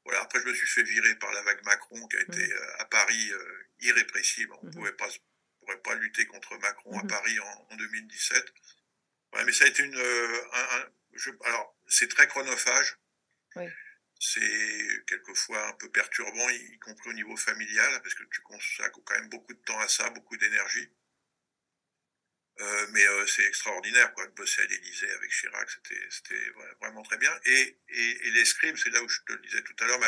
[0.04, 0.20] Voilà.
[0.22, 2.84] Après, je me suis fait virer par la vague Macron qui a été euh, à
[2.84, 4.52] Paris euh, irrépressible.
[4.60, 4.76] On ne Mhm.
[4.76, 7.08] pouvait pas, on pourrait pas lutter contre Macron à Mhm.
[7.08, 8.44] Paris en, en 2017.
[9.34, 9.96] Ouais, mais ça a été une.
[9.96, 12.96] euh, un- un- je- alors, c'est très chronophage.
[13.56, 13.68] Oui.
[14.20, 19.00] C'est quelquefois un peu perturbant, y, y compris au niveau familial, parce que tu consacres
[19.04, 20.88] quand même beaucoup de temps à ça, beaucoup d'énergie.
[22.60, 25.68] Euh, mais euh, c'est extraordinaire, quoi, de bosser à l'Élysée avec Chirac,
[26.08, 27.32] c'était vraiment très bien.
[27.46, 29.98] Et, et, et l'escrime, c'est là où je te le disais tout à l'heure,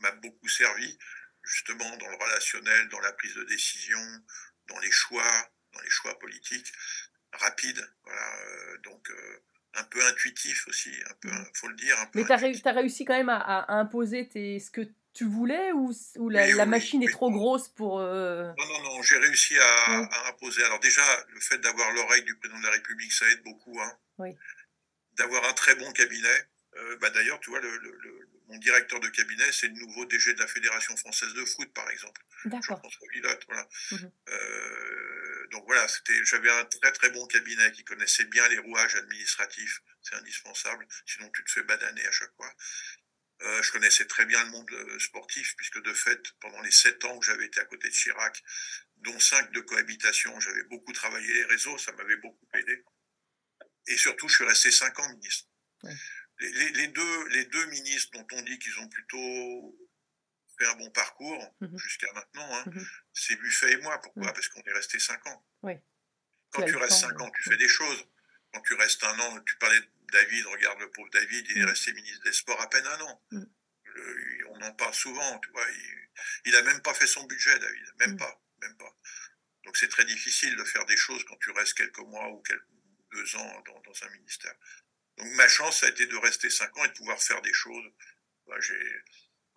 [0.00, 0.98] m'a beaucoup servi,
[1.42, 4.24] justement dans le relationnel, dans la prise de décision,
[4.66, 6.70] dans les choix, dans les choix politiques
[7.34, 7.84] rapides.
[8.04, 9.42] Voilà, euh, donc euh,
[9.74, 11.46] un peu intuitif aussi, un peu, Mm.
[11.54, 11.98] faut le dire.
[12.00, 12.32] Un peu Mais tu
[12.68, 14.82] as, réussi quand même à, imposer tes, ce que
[15.12, 17.06] tu voulais ou, ou la, Oui, la oui, machine oui.
[17.06, 18.00] est trop grosse pour...
[18.00, 20.08] euh, Non, non, non, j'ai réussi à, Mm.
[20.12, 20.62] à imposer.
[20.64, 23.78] Alors déjà, le fait d'avoir l'oreille du président de la République, ça aide beaucoup.
[23.80, 23.92] Hein.
[24.18, 24.36] Oui.
[25.18, 26.48] D'avoir un très bon cabinet.
[27.00, 30.34] Bah, D'ailleurs, tu vois, le, le- le- mon directeur de cabinet, c'est le nouveau DG
[30.34, 32.20] de la Fédération française de foot, par exemple.
[32.44, 32.76] D'accord.
[32.76, 33.68] Jean-François Villotte, voilà.
[33.92, 34.12] Mhm.
[34.28, 38.96] Euh, donc voilà, c'était, j'avais un très très bon cabinet qui connaissait bien les rouages
[38.96, 42.52] administratifs, c'est indispensable, sinon tu te fais badaner à chaque fois.
[43.42, 47.04] Euh, je connaissais très bien le monde euh, sportif, puisque de fait, pendant les sept
[47.04, 48.42] ans que j'avais été à côté de Chirac,
[48.98, 52.84] dont cinq de cohabitation, j'avais beaucoup travaillé les réseaux, ça m'avait beaucoup aidé.
[53.86, 55.48] Et surtout, je suis resté cinq ans ministre.
[55.82, 55.94] Ouais.
[56.40, 59.78] Les, deux, les deux ministres dont on dit qu'ils ont plutôt
[60.58, 61.78] fait un bon parcours Mhm.
[61.78, 62.86] jusqu'à maintenant, hein, Mhm.
[63.12, 64.00] c'est Buffet et moi.
[64.00, 64.32] Pourquoi Mhm.
[64.32, 65.46] Parce qu'on est resté cinq ans.
[65.62, 65.74] Oui.
[66.50, 68.04] Quand Tu restes cinq ans, tu fais des choses.
[68.52, 71.64] Quand tu restes un an, tu parlais de David, regarde le pauvre David, il est
[71.64, 73.24] resté ministre des Sports à peine un an.
[73.30, 75.66] Le- on en parle souvent, tu vois.
[75.70, 76.08] Il,
[76.46, 77.84] il a même pas fait son budget, David.
[77.98, 78.96] Même pas, même pas.
[79.64, 82.62] Donc c'est très difficile de faire des choses quand tu restes quelques mois ou quelques,
[83.12, 84.54] deux ans dans, dans un ministère.
[85.18, 87.52] Donc ma chance, ça a été de rester cinq ans et de pouvoir faire des
[87.52, 87.84] choses.
[88.46, 88.74] Bah, j'ai,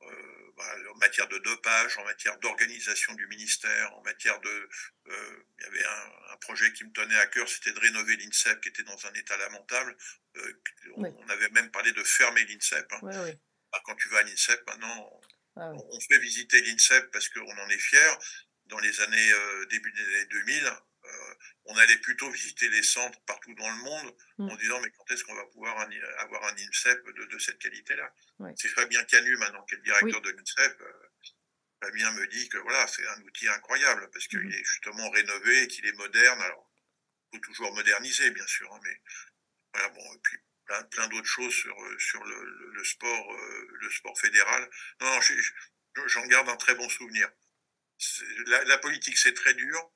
[0.03, 4.69] euh, bah, en matière de dopage, en matière d'organisation du ministère, en matière de...
[5.07, 8.15] euh, il y avait un, un projet qui me tenait à cœur, c'était de rénover
[8.17, 9.97] l'INSEP qui était dans un état lamentable.
[10.37, 10.53] Euh,
[10.95, 11.09] on, Oui.
[11.17, 12.85] on avait même parlé de fermer l'INSEP.
[12.93, 12.99] hein.
[13.01, 13.39] Ouais, ouais.
[13.73, 15.21] Ah, Quand tu vas à l'INSEP, maintenant,
[15.57, 15.79] Ah oui.
[15.81, 18.19] on on fait visiter l'INSEP parce qu'on en est fier.
[18.65, 20.71] Dans les années, euh, début des années 2000, euh,
[21.65, 24.49] on allait plutôt visiter les centres partout dans le monde Mm.
[24.49, 25.89] en disant mais quand est-ce qu'on va pouvoir un-
[26.19, 28.13] avoir un INSEP de, de cette qualité-là?
[28.39, 28.53] Ouais.
[28.57, 30.31] C'est Fabien Canu maintenant qui est le directeur Oui.
[30.31, 30.81] de l'INSEP.
[30.81, 30.93] euh,
[31.83, 34.51] Fabien me dit que voilà, c'est un outil incroyable parce qu'il Mhm.
[34.51, 36.41] est justement rénové et qu'il est moderne.
[36.41, 36.71] Alors,
[37.33, 39.01] il faut toujours moderniser, bien sûr, hein, mais
[39.73, 43.33] voilà, bon, et puis plein, plein d'autres choses sur, euh, sur le, le- le sport,
[43.33, 44.69] euh, le sport fédéral.
[45.01, 45.19] Non,
[46.07, 47.29] j'en garde un très bon souvenir.
[48.47, 49.91] La, la politique, c'est très dur.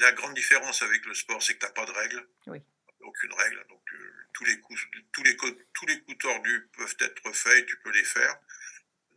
[0.00, 2.26] La- grande différence avec le sport, c'est que tu n'as pas de règles.
[2.46, 2.62] Oui.
[3.00, 3.64] Aucune règle.
[3.68, 4.80] Donc, euh, tous, les coups,
[5.12, 8.38] tous, les, tous les coups tordus peuvent être faits et tu peux les faire.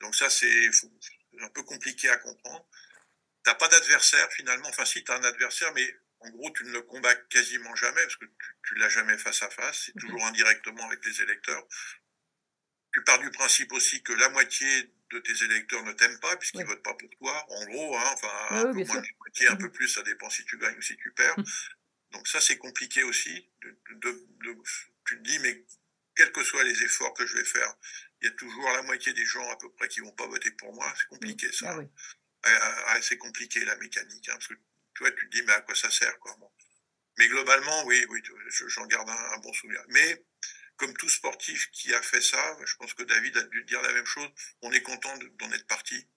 [0.01, 0.69] Donc, ça, c'est
[1.39, 2.65] un peu compliqué à comprendre.
[3.45, 4.67] Tu pas d'adversaire, finalement.
[4.69, 8.01] Enfin, si, tu as un adversaire, mais en gros, tu ne le combats quasiment jamais
[8.03, 8.25] parce que
[8.63, 9.83] tu ne l'as jamais face à face.
[9.85, 10.01] C'est Mhm.
[10.01, 11.67] toujours indirectement avec les électeurs.
[12.93, 16.59] Tu pars du principe aussi que la moitié de tes électeurs ne t'aiment pas puisqu'ils
[16.59, 16.65] Oui.
[16.65, 17.45] votent pas pour toi.
[17.49, 19.59] En gros, hein, enfin, Oui, un oui, peu moins moitié, un Mhm.
[19.59, 21.37] peu plus, ça dépend si tu gagnes ou si tu perds.
[21.37, 21.45] Mhm.
[22.11, 23.49] Donc ça, c'est compliqué aussi.
[23.61, 24.57] De, de- de-
[25.05, 25.65] tu te dis, mais
[26.15, 27.73] quels que soient les efforts que je vais faire,
[28.21, 30.51] il y a toujours la moitié des gens à peu près qui vont pas voter
[30.51, 30.93] pour moi.
[30.97, 31.71] C'est compliqué ça.
[31.71, 31.85] Ah oui.
[32.43, 35.43] Ah, ah, ah, c'est compliqué la mécanique, hein, parce que tu vois, tu te dis,
[35.43, 36.51] mais à quoi ça sert quoi, bon.
[37.17, 39.81] Mais globalement, oui, oui, je- j'en garde un, un bon souvenir.
[39.89, 40.25] Mais
[40.81, 43.93] comme tout sportif qui a fait ça, je pense que David a dû dire la
[43.93, 44.27] même chose.
[44.63, 46.07] On est content de- d'en être parti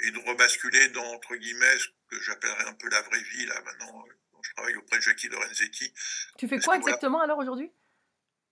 [0.00, 3.58] et de rebasculer dans entre guillemets ce que j'appellerais un peu la vraie vie là
[3.62, 4.04] maintenant.
[4.06, 4.12] euh,
[4.42, 5.92] Je travaille auprès de Jackie Lorenzetti.
[6.38, 6.88] Tu fais Parce quoi voilà.
[6.94, 7.70] exactement alors aujourd'hui?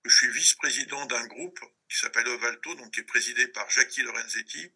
[0.04, 1.60] Je suis vice-président d'un groupe
[1.90, 4.70] qui s'appelle Ovalto, donc qui est présidé par Jackie Lorenzetti.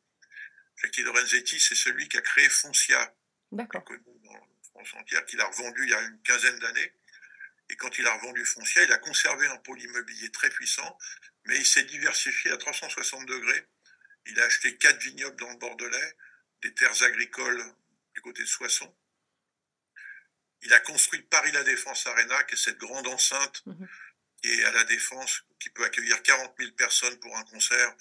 [0.82, 3.14] Jackie Lorenzetti, c'est celui qui a créé Foncia,
[3.53, 3.84] D'accord.
[3.84, 6.92] connu dans France entière, qu'il a revendu il y a une quinzaine d'années.
[7.72, 10.98] Et quand il a revendu Foncia, il a conservé un pôle immobilier très puissant,
[11.46, 13.66] mais il s'est diversifié à 360 degrés.
[14.26, 16.16] Il a acheté quatre vignobles dans le Bordelais,
[16.62, 17.64] des terres agricoles
[18.14, 18.94] du côté de Soissons.
[20.60, 23.88] Il a construit Paris La Défense Arena, qui est cette grande enceinte Mhm.
[24.42, 27.96] qui est à La Défense, qui peut accueillir 40 000 personnes pour un concert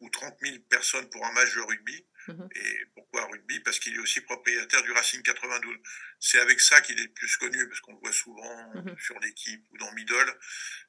[0.00, 2.06] ou 30 000 personnes pour un match de rugby.
[2.28, 2.48] Mhm.
[2.54, 3.60] Et pourquoi rugby?
[3.60, 5.76] Parce qu'il est aussi propriétaire du Racing 92.
[6.20, 8.96] C'est avec ça qu'il est le plus connu, parce qu'on le voit souvent Mhm.
[8.98, 10.38] sur l'équipe ou dans Middle.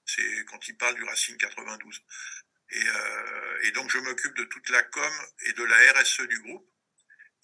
[0.05, 2.01] C'est quand il parle du Racing 92.
[2.71, 5.11] Et, euh, et donc je m'occupe de toute la com
[5.47, 6.69] et de la RSE du groupe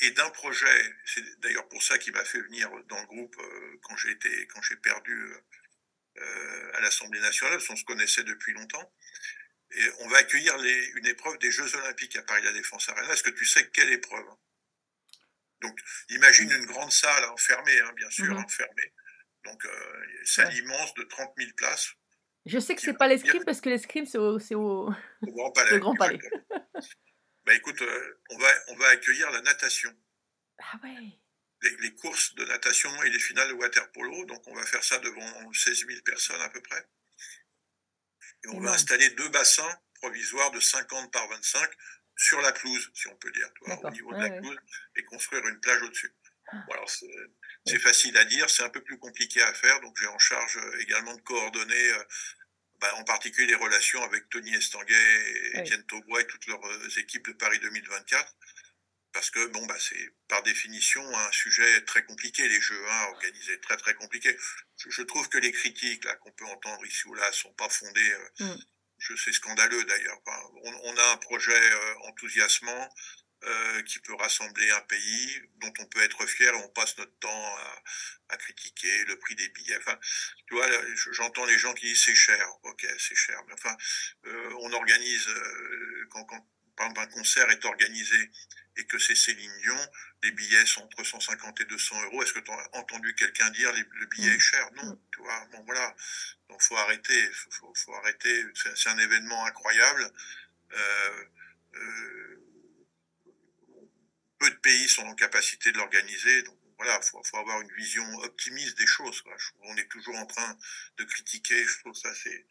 [0.02, 0.96] et d'un projet.
[1.06, 4.48] C'est d'ailleurs pour ça qu'il m'a fait venir dans le groupe euh, quand j'ai été,
[4.48, 5.34] quand j'ai perdu
[6.18, 8.94] euh, à l'Assemblée nationale, parce qu'on se connaissait depuis longtemps.
[9.72, 13.12] Et on va accueillir les, une épreuve des Jeux Olympiques à Paris La Défense Arena.
[13.14, 14.26] Est-ce que tu sais quelle épreuve
[15.62, 15.78] Donc,
[16.10, 18.94] imagine une grande salle enfermée, hein, bien sûr, enfermée.
[19.44, 20.58] Donc, euh, salle Ouais.
[20.60, 21.94] immense de 30 000 places
[22.46, 24.90] Je sais que c'est pas l'escrime parce que l'escrime c'est au, c'est au...
[25.22, 25.72] au Grand Palais.
[25.72, 26.16] Le Grand Palais.
[26.16, 26.66] exactement.
[27.46, 29.92] bah écoute, euh, on, va, on va accueillir la natation.
[30.60, 31.20] Ah ouais.
[31.64, 34.26] les, les courses de natation et les finales de water polo.
[34.26, 36.88] Donc, on va faire ça devant 16 000 personnes à peu près.
[38.46, 41.70] Et on va installer deux bassins provisoires de 50 par 25
[42.18, 43.50] sur la pelouse, si on peut dire,
[43.84, 44.58] au niveau de la pelouse,
[44.96, 46.14] et construire une plage au-dessus.
[46.48, 46.64] Ah.
[46.68, 46.90] Bon, alors,
[47.66, 50.58] c'est facile à dire, c'est un peu plus compliqué à faire, donc j'ai en charge
[50.58, 52.04] euh, également de coordonner, euh,
[52.80, 55.60] bah, en particulier les relations avec Tony Estanguet et Oui.
[55.62, 58.36] Étienne Taubois et toutes leurs euh, équipes de Paris 2024.
[59.16, 63.58] Parce que bon bah c'est par définition un sujet très compliqué les jeux hein, organisés
[63.62, 64.38] très très compliqué.
[64.78, 67.70] Je, je trouve que les critiques là qu'on peut entendre ici ou là sont pas
[67.70, 68.12] fondées.
[68.12, 68.58] euh, Mm.
[69.00, 70.18] Je sais scandaleux d'ailleurs.
[70.26, 72.90] Enfin, on, on a un projet euh, enthousiasmant
[73.44, 77.18] euh, qui peut rassembler un pays dont on peut être fier et on passe notre
[77.20, 77.84] temps à,
[78.34, 79.78] à critiquer le prix des billets.
[79.78, 79.98] Enfin,
[80.48, 80.68] tu vois,
[81.12, 82.46] j'entends les gens qui disent c'est cher.
[82.64, 83.40] Ok, c'est cher.
[83.48, 83.76] Mais enfin,
[84.26, 85.28] euh, on organise
[86.10, 86.26] quand,
[86.76, 88.32] quand par exemple, un concert est organisé
[88.78, 89.78] et que c'est Céline Dion,
[90.24, 92.24] les billets sont entre 150 et 200 euros.
[92.24, 94.36] Est-ce que tu as entendu quelqu'un dire les- le billet Mm.
[94.36, 94.70] est cher?
[94.76, 95.00] Non, Mm.
[95.14, 95.46] tu vois.
[95.52, 95.96] Bon voilà.
[96.50, 97.32] Donc faut arrêter.
[97.32, 98.46] Faut, faut, faut arrêter.
[98.56, 100.12] C'est c'est un événement incroyable.
[100.74, 101.24] Euh,
[101.76, 102.42] euh,
[104.40, 106.42] peu de pays sont en capacité de l'organiser.
[106.44, 109.22] Donc voilà, faut, faut avoir une vision optimiste des choses.
[109.22, 109.36] Quoi.
[109.62, 110.58] Qu'on est toujours en train
[110.98, 111.64] de critiquer.
[111.66, 112.46] Je trouve ça c'est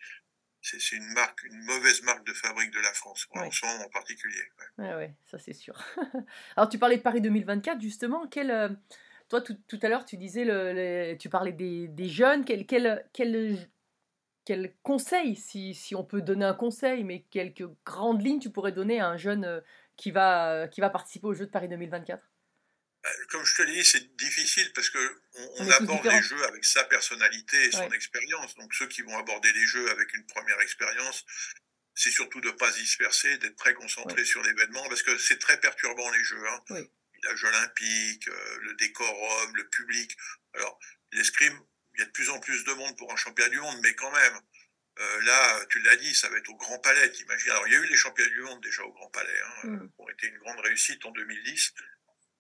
[0.67, 3.43] c'est une marque, une mauvaise marque de fabrique de la France, Ouais.
[3.47, 4.43] en ce moment en particulier.
[4.79, 4.85] ouais.
[4.85, 5.75] Ouais, ouais, ça c'est sûr.
[6.57, 8.27] Alors tu parlais de Paris 2024 justement.
[8.27, 8.69] Quel, euh,
[9.29, 12.45] toi tout, tout à l'heure tu disais, le, les- tu parlais des, des jeunes.
[12.45, 13.59] Quel, quel, quel,
[14.45, 18.73] quel conseil, si, si on peut donner un conseil, mais quelques grandes lignes tu pourrais
[18.73, 19.61] donner à un jeune euh,
[19.97, 22.27] qui va, qui va participer aux Jeux de Paris 2024 Euh,
[23.29, 26.85] Comme je te l'ai dit, c'est difficile parce que on, aborde les jeux avec sa
[26.85, 27.97] personnalité et son Ouais.
[27.97, 28.55] expérience.
[28.57, 31.25] Donc ceux qui vont aborder les jeux avec une première expérience,
[31.95, 35.61] c'est surtout de pas se disperser, d'être très concentré sur l'événement parce que c'est très
[35.61, 36.49] perturbant les jeux.
[36.49, 36.61] Hein.
[36.71, 36.91] Oui.
[37.43, 40.17] Olympique, euh, le décorum, le public.
[40.55, 40.79] Alors
[41.13, 41.59] l'escrime,
[41.95, 43.95] il y a de plus en plus de monde pour un championnat du monde, mais
[43.95, 44.41] quand même.
[45.01, 47.51] euh, là, tu l'as dit, ça va être au Grand Palais, t'imagines.
[47.51, 49.89] Alors, il y a eu les championnats du monde déjà au Grand Palais, hein, Mm.
[49.89, 51.73] qui ont été une grande réussite en 2010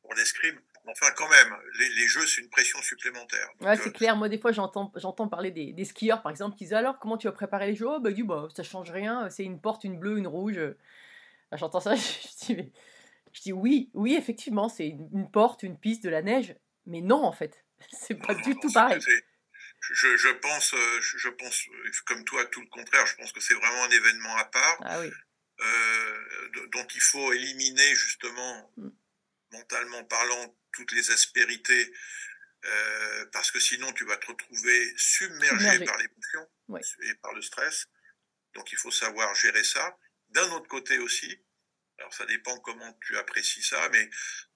[0.05, 0.61] pour l'escrime.
[0.87, 3.49] Enfin, quand même, les, les jeux, c'est une pression supplémentaire.
[3.59, 4.17] Donc, Ouais, euh, c'est clair.
[4.17, 7.17] Moi, des fois, j'entends, j'entends parler des, des skieurs, par exemple, qui disent alors, comment
[7.17, 7.89] tu vas préparer les jeux?
[7.89, 9.29] Oh, bah, du bah, ça change rien.
[9.31, 10.61] C'est une porte, une bleue, une rouge.
[11.51, 12.71] Ah, J'entends ça, je dis, mais-
[13.33, 16.55] je dis oui, oui, effectivement, c'est une, une porte, une piste, de la neige.
[16.87, 19.01] Mais non, en fait, c'est pas non, du non, tout pareil.
[19.81, 23.07] Je, je pense, euh, je, pense, euh, comme toi, tout le contraire.
[23.07, 24.77] Je pense que c'est vraiment un événement à part.
[24.83, 25.11] Ah oui,
[25.61, 28.89] euh, dont il faut éliminer justement, Mm.
[29.59, 31.93] Mentalement parlant, toutes les aspérités,
[32.67, 35.85] euh, parce que sinon tu vas te retrouver submergé, Submergé.
[35.85, 36.51] par l'émotion
[37.03, 37.87] et par le stress.
[38.55, 39.97] Donc il faut savoir gérer ça.
[40.31, 41.31] D'un autre côté aussi,
[41.99, 44.09] alors ça dépend comment tu apprécies ça, mais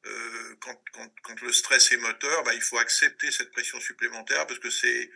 [0.07, 4.47] euh, quand, quand, quand le stress est moteur, bah, il faut accepter cette pression supplémentaire
[4.47, 5.11] parce que c'est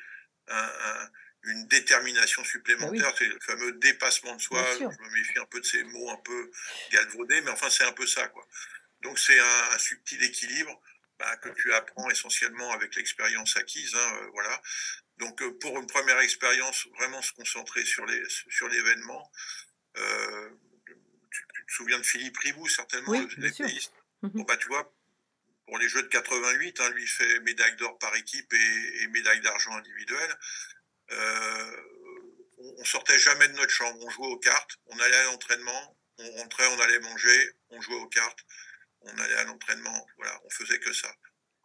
[0.48, 0.56] un,
[0.90, 1.10] un-
[1.44, 4.62] une détermination supplémentaire, c'est le fameux dépassement de soi.
[4.62, 4.76] Bah.
[4.78, 6.50] Je me méfie un peu de ces mots un peu
[6.92, 8.28] galvaudés, mais enfin c'est un peu ça.
[8.28, 8.46] quoi.
[9.02, 10.80] Donc c'est un, un subtil équilibre
[11.18, 13.94] bah, que tu apprends essentiellement avec l'expérience acquise.
[13.94, 14.62] hein, euh, voilà.
[15.18, 19.30] Donc euh, pour une première expérience, vraiment se concentrer sur les sur l'événement.
[19.98, 20.50] Euh,
[21.30, 23.66] tu, tu te souviens de Philippe Ribou certainement, Oui, le bien sûr.
[23.66, 23.92] l'épéiste.
[24.22, 24.30] Mhm.
[24.34, 24.92] Bon bah tu vois,
[25.66, 29.40] pour les Jeux de 88, hein, lui fait médaille d'or par équipe et, et médaille
[29.40, 30.34] d'argent individuelle.
[31.10, 31.76] Euh,
[32.58, 35.98] on, on sortait jamais de notre chambre, on jouait aux cartes, on allait à l'entraînement,
[36.18, 38.40] on rentrait, on allait manger, on jouait aux cartes,
[39.04, 41.14] on allait à l'entraînement, voilà, on faisait que ça.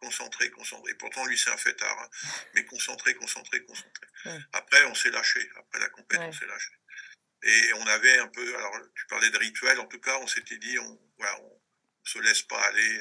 [0.00, 0.94] Concentré, concentré.
[0.94, 2.08] Pourtant, lui, c'est un fêtard, hein,
[2.54, 4.06] mais concentré, concentré, concentré.
[4.26, 4.38] Ouais.
[4.52, 5.48] Après, on s'est lâché.
[5.56, 6.26] Après la Ouais.
[6.26, 6.70] on s'est lâché.
[7.42, 10.58] Et on avait un peu, alors tu parlais de rituel, en tout cas, on s'était
[10.58, 11.60] dit, on, voilà, on
[12.04, 13.00] se laisse pas aller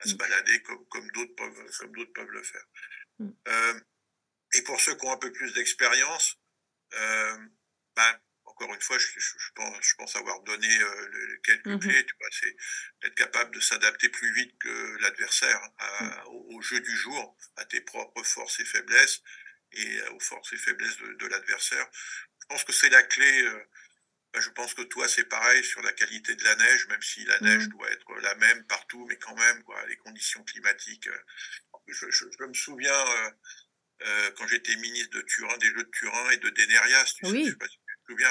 [0.00, 0.16] à se Mm.
[0.16, 2.64] balader comme, comme d'autres peuvent, comme d'autres peuvent le faire.
[3.18, 3.30] Mm.
[3.48, 3.80] Euh,
[4.54, 6.36] et pour ceux qui ont un peu plus d'expérience,
[6.94, 7.38] euh,
[7.96, 8.20] ben,
[8.56, 11.80] encore une fois, je, je, je pense, je pense avoir donné euh, quelques Mhm.
[11.80, 12.06] clés.
[12.06, 12.56] Tu vois, c'est
[13.08, 17.64] être capable de s'adapter plus vite que l'adversaire à- au, au jeu du jour, à
[17.64, 19.22] tes propres forces et faiblesses
[19.72, 21.88] et euh, aux forces et faiblesses de, de l'adversaire.
[22.42, 23.42] Je pense que c'est la clé.
[23.42, 23.64] euh,
[24.34, 27.24] ben, je pense que toi, c'est pareil sur la qualité de la neige, même si
[27.24, 27.70] la neige Mhm.
[27.70, 31.08] doit être la même partout, mais quand même, quoi, les conditions climatiques.
[31.88, 33.30] je, je- je me souviens euh,
[34.02, 37.32] euh, quand j'étais ministre de Turin, des Jeux de Turin et de Denerias, tu sais,
[37.32, 37.44] Oui.
[37.44, 37.78] je sais pas si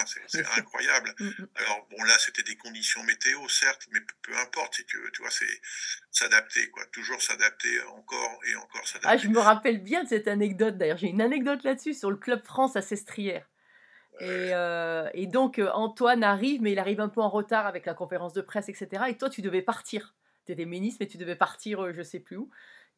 [0.05, 0.59] c'est c'est Bien sûr.
[0.59, 1.13] incroyable.
[1.19, 1.47] Mm, mm.
[1.55, 5.21] Alors bon, là, c'était des conditions météo, certes, mais peu, importe, si tu veux, tu
[5.21, 5.61] vois, c'est
[6.11, 9.09] s'adapter, quoi, toujours s'adapter encore et encore s'adapter.
[9.09, 10.77] Ah, je me rappelle bien de cette anecdote.
[10.77, 13.47] D'ailleurs, j'ai une anecdote là-dessus sur le Club France à Sestrières.
[14.19, 17.85] Et, euh, et donc, euh, Antoine arrive, mais il arrive un peu en retard avec
[17.85, 19.05] la conférence de presse, etc.
[19.09, 20.13] Et toi, tu devais partir.
[20.45, 22.49] Tu étais ministre, mais tu devais partir, euh, je sais plus où.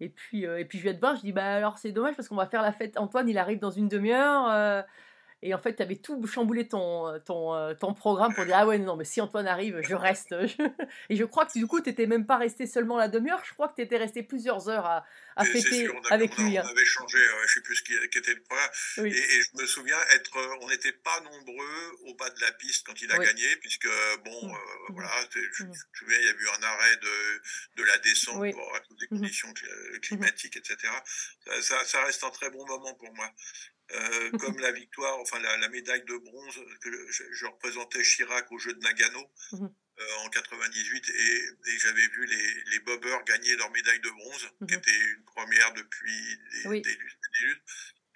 [0.02, 2.16] Et puis, euh, et puis je viens te voir, je dis, bah alors c'est dommage
[2.16, 2.98] parce qu'on va faire la fête.
[2.98, 4.84] Antoine, il arrive dans une demi-heure.
[5.46, 8.56] Euh, Et en fait, tu avais tout chamboulé ton, ton, euh, ton programme pour dire
[8.58, 10.34] Ah ouais, non, mais si Antoine arrive, je reste.
[11.10, 13.54] Et je crois que du coup, tu n'étais même pas resté seulement la demi-heure, je
[13.54, 16.58] crois que tu étais resté plusieurs heures à, à fêter sûr, avec on lui.
[16.58, 16.64] hein.
[16.66, 18.58] On avait changé, ouais, je ne sais plus ce qui, qui était le point.
[18.98, 19.10] Oui.
[19.12, 22.52] Et, et je me souviens être, euh, on n'était pas nombreux au bas de la
[22.54, 23.26] piste quand il a Oui.
[23.26, 23.88] gagné, puisque
[24.24, 24.58] bon, euh,
[24.90, 24.96] Mhm.
[24.96, 25.48] voilà, je, Mhm.
[25.56, 27.42] je me souviens, il y a eu un arrêt de,
[27.78, 28.52] de la descente Oui.
[28.52, 29.20] pour, à cause des Mhm.
[29.20, 30.78] conditions cl- climatiques, etc.
[31.46, 33.30] Ça, ça- ça reste un très bon moment pour moi.
[33.92, 34.40] Euh, Mhm.
[34.40, 38.58] comme la victoire, enfin la, la médaille de bronze que je, je représentais Chirac au
[38.58, 39.70] jeu de Nagano Mhm.
[40.00, 44.50] euh, en 98 et, et j'avais vu les, les bobbers gagner leur médaille de bronze,
[44.68, 44.80] qui Mhm.
[44.80, 46.82] était une première depuis des, Oui.
[46.82, 47.64] des luttes et des luttes.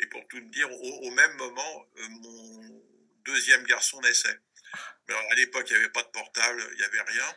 [0.01, 2.83] Et pour tout dire, au, au même moment, euh, mon
[3.25, 4.39] deuxième garçon naissait.
[5.07, 7.35] Mais alors, à l'époque, il n'y avait pas de portable, il n'y avait rien.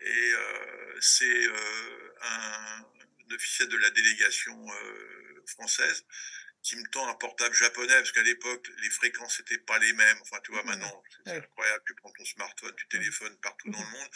[0.00, 0.32] Et
[1.00, 1.46] c'est
[2.22, 2.84] un,
[3.30, 4.56] un officier de la délégation
[5.46, 6.04] française
[6.62, 10.18] qui me tend un portable japonais, parce qu'à l'époque, les fréquences n'étaient pas les mêmes.
[10.22, 10.68] Enfin, tu vois, Mhm.
[10.70, 14.08] maintenant, c'est incroyable, tu prends ton smartphone, tu téléphones partout dans le monde.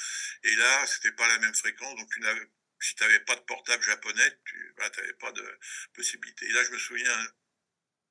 [0.44, 2.46] Et là, c'était pas la même fréquence, donc tu n'avais,
[2.80, 5.58] si tu n'avais pas de portable japonais, tu n'avais pas de
[5.94, 6.46] possibilité.
[6.46, 7.32] Et là, je me souviens,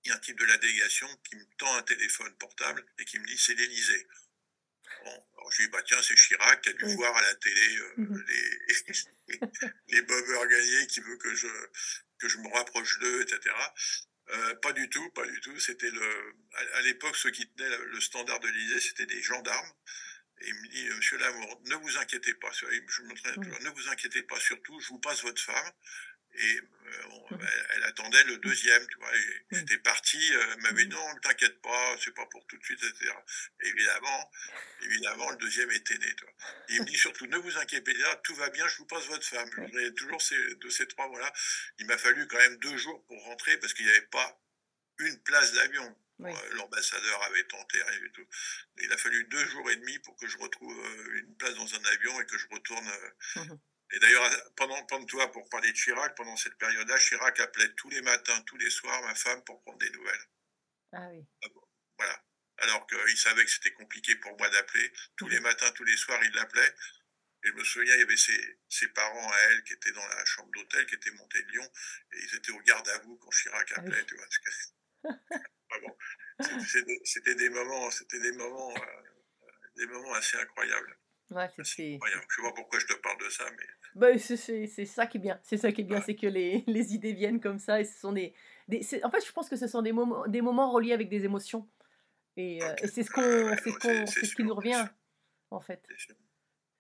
[0.04, 3.06] il y a un type de la délégation qui me tend un téléphone portable et
[3.06, 4.08] qui me dit c'est l'Élysée.
[5.06, 6.96] Bon, alors je lui dis bah tiens c'est Chirac qui a dû Oui.
[6.96, 7.96] voir à la télé euh,
[8.28, 8.60] les
[9.88, 11.48] les bobbers gagnés qui veut que je
[12.20, 13.56] que je me rapproche d'eux etc.
[14.34, 15.58] Euh, pas du tout, pas du tout.
[15.60, 19.72] C'était le à, à l'époque ceux qui tenaient le, standard de l'Élysée c'était des gendarmes.
[20.42, 22.52] Et il me dit Monsieur Lamour ne vous inquiétez pas.
[22.52, 23.44] Je me Mhm.
[23.44, 25.72] toujours, ne vous inquiétez pas surtout je vous passe votre femme.
[26.34, 27.42] Et euh, on- Mhm.
[27.48, 29.16] elle, elle attendait le deuxième, tu vois.
[29.16, 29.20] Et
[29.52, 29.60] Mhm.
[29.60, 31.02] j'étais parti, euh, elle m'avait dit Mhm.
[31.02, 33.12] non, ne t'inquiète pas, c'est pas pour tout de suite, etc.
[33.62, 34.32] Et évidemment,
[34.82, 36.08] évidemment, le deuxième était né.
[36.70, 39.06] Et il me dit surtout, ne vous inquiétez pas, tout va bien, je vous passe
[39.06, 39.50] votre femme.
[39.96, 41.32] Toujours ces, de ces trois mots-là.
[41.80, 44.42] Il m'a fallu quand même deux jours pour rentrer parce qu'il n'y avait pas
[45.00, 45.98] une place d'avion.
[46.20, 46.32] Oui.
[46.32, 48.28] Euh, L'ambassadeur avait tenté, rien du tout.
[48.80, 50.78] Il a fallu deux jours et demi pour que je retrouve
[51.16, 52.92] une place dans un avion et que je retourne.
[53.38, 53.60] Mhm.
[53.92, 57.90] Et d'ailleurs, pendant, pendant toi, pour parler de Chirac, pendant cette période-là, Chirac appelait tous
[57.90, 60.26] les matins, tous les soirs, ma femme pour prendre des nouvelles.
[60.94, 61.26] Ah oui.
[61.98, 62.24] Voilà.
[62.58, 64.92] Alors qu'il savait que c'était compliqué pour moi d'appeler.
[65.16, 66.76] Tous les matins, tous les soirs, il l'appelait.
[67.44, 70.08] Et je me souviens, il y avait ses, ses parents à elle qui étaient dans
[70.08, 71.72] la chambre d'hôtel, qui étaient montés de Lyon,
[72.14, 73.90] et ils étaient au garde à vous quand Chirac Ah oui.
[73.90, 74.28] appelait, tu vois.
[76.68, 79.02] C'était c'était des moments, c'était des moments, euh,
[79.76, 80.98] des moments assez incroyables.
[81.32, 81.64] Ouais, incroyables.
[82.30, 83.66] Je sais pas pourquoi je te parle de ça, mais
[83.96, 85.40] Bah, c'est- c'est c'est ça qui est bien.
[85.44, 86.04] C'est ça qui est bien, Ouais.
[86.06, 88.34] c'est que les, les idées viennent comme ça et ce sont des.
[88.68, 91.10] des c'est- en fait, je pense que ce sont des moments, des moments reliés avec
[91.10, 91.70] des émotions.
[92.38, 94.36] Et, euh, et c'est ce qu'on, Ouais, c'est ce ouais, qu'on, c'est- c'est c'est ce
[94.36, 94.92] qui nous revient, c'est
[95.52, 95.84] en fait.
[95.98, 96.16] c'est.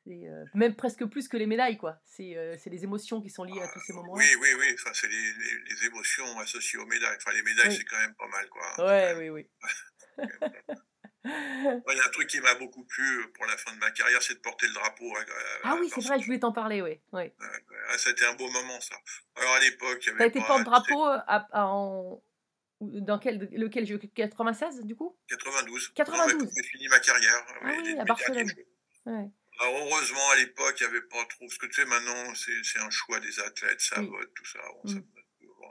[0.08, 2.02] C'est euh, même presque plus que les médailles, quoi.
[2.06, 4.20] C'est euh, c'est les émotions qui sont liées à tous ces moments-là.
[4.20, 4.66] Oui, oui, oui.
[4.74, 7.18] Enfin, c'est les, les- les émotions associées aux médailles.
[7.18, 7.76] Enfin, les médailles, Oui.
[7.78, 8.86] c'est quand même pas mal, quoi.
[8.88, 9.50] Ouais, oui, oui.
[11.26, 14.22] Il y a un truc qui m'a beaucoup plu pour la fin de ma carrière,
[14.24, 15.16] c'est de porter le drapeau.
[15.16, 15.26] à- à-
[15.64, 17.00] Ah à oui, c'est vrai, je voulais t'en parler, oui.
[17.14, 18.96] Ah, C'était un beau moment, ça.
[19.36, 22.24] Alors, à l'époque, il y avait T'as été porte-drapeau euh, à, à- en.
[22.84, 25.16] Dans quel, lequel jeu 96, du coup?
[25.28, 25.90] 92.
[25.94, 26.44] 92.
[26.44, 27.46] Non, J'ai fini ma carrière.
[27.62, 28.52] Ah oui, à Barcelone.
[29.06, 29.30] Ouais.
[29.60, 31.48] Alors, heureusement, à l'époque, il n'y avait pas trop.
[31.48, 34.08] Ce que tu sais, maintenant, c'est c'est un choix des athlètes, ça Oui.
[34.08, 34.58] vote, tout ça.
[34.74, 34.94] Bon, Mm.
[34.96, 35.68] ça bon.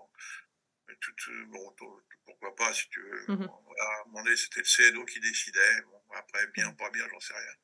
[1.01, 2.01] Tout, euh, bon, tout-
[2.41, 3.27] pourquoi pas, si tu veux.
[3.47, 5.83] Bon, voilà, à un moment donné, c'était le CEDO qui décidait.
[5.83, 6.77] Bon, après, bien, Mhm.
[6.77, 7.55] pas bien, j'en sais rien.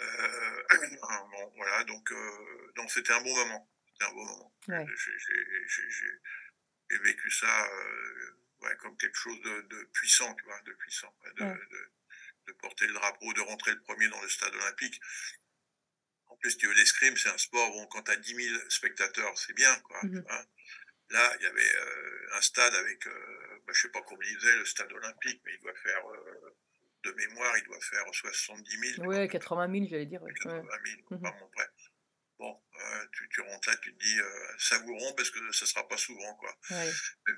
[0.00, 0.62] Euh,
[1.30, 3.70] bon, voilà, donc, euh, donc c'était un bon moment.
[3.86, 4.54] C'était un bon moment.
[4.68, 4.86] Ouais.
[4.86, 5.12] J'ai-
[7.02, 11.42] vécu ça euh, ouais, comme quelque chose de, de puissant, tu vois, de puissant, de,
[11.42, 11.54] Ouais.
[11.54, 11.92] de-
[12.48, 15.00] de porter le drapeau, de rentrer le premier dans le stade olympique.
[16.26, 19.36] En plus, tu veux, l'escrime, c'est un sport, bon, quand tu as 10 000 spectateurs,
[19.38, 20.00] c'est bien, quoi.
[20.02, 20.20] tu Mhm.
[20.22, 20.46] vois.
[21.12, 24.36] Là, il y avait euh, un stade avec, euh, bah, je sais pas combien il
[24.40, 26.56] faisait, le stade olympique, mais il doit faire, euh,
[27.04, 29.06] de mémoire, il doit faire 70 000.
[29.06, 30.22] Ouais, 80 000, j'allais dire.
[30.22, 30.32] ouais.
[30.32, 30.68] 80 Ouais.
[30.86, 31.22] 000, Mhm.
[31.22, 31.68] pas mon prêt.
[32.38, 35.86] Bon, euh, tu, tu rentres là, tu te dis, euh, savourons parce que ça sera
[35.86, 36.56] pas souvent, quoi.
[36.70, 36.90] Ouais.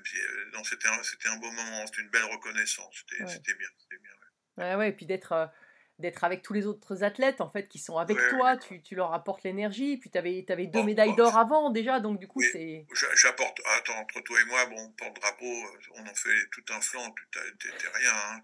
[0.05, 3.39] Si, euh, c'était un, beau moment, c'était une belle reconnaissance, c'était, Ouais.
[3.57, 4.77] bien, c'était bien.
[4.77, 4.89] ouais.
[4.89, 5.51] Et puis d'être
[5.99, 8.95] d'être avec tous les autres athlètes en fait qui sont avec Ouais, toi, tu, tu
[8.95, 12.85] leur apportes l'énergie, puis tu avais, deux médailles d'or avant déjà, donc du coup c'est...
[12.93, 16.81] J'a- J'apporte, attends, entre toi et moi, bon, porte-drapeau, euh, on en fait tout un
[16.81, 18.41] flanc, tu t'es rien, hein,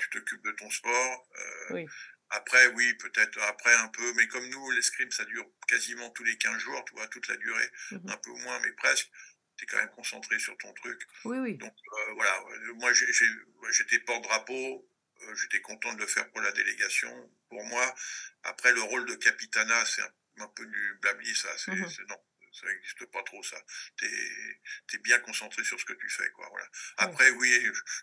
[0.00, 1.28] tu t'occupes de ton sport.
[1.38, 1.86] euh, Oui.
[2.30, 6.36] Après, oui, peut-être après un peu, mais comme nous, l'escrime, ça dure quasiment tous les
[6.38, 8.08] 15 jours, tu vois, toute la durée, Mhm.
[8.08, 9.10] un peu moins, mais presque.
[9.56, 11.00] Tu es quand même concentré sur ton truc.
[11.26, 11.54] Oui, oui.
[11.58, 12.40] Donc euh, voilà,
[12.80, 14.88] moi j'étais porte-drapeau,
[15.34, 17.30] j'étais content de le faire pour la délégation.
[17.48, 17.94] Pour moi,
[18.42, 20.12] après le rôle de capitana, c'est un,
[20.44, 21.48] un peu du blabli, ça.
[21.58, 22.06] C'est, Mhm.
[22.08, 22.18] non,
[22.52, 23.56] ça n'existe pas trop ça.
[23.96, 26.30] Tu es, bien concentré sur ce que tu fais.
[26.30, 26.66] Quoi, voilà.
[26.98, 27.50] Après, oui,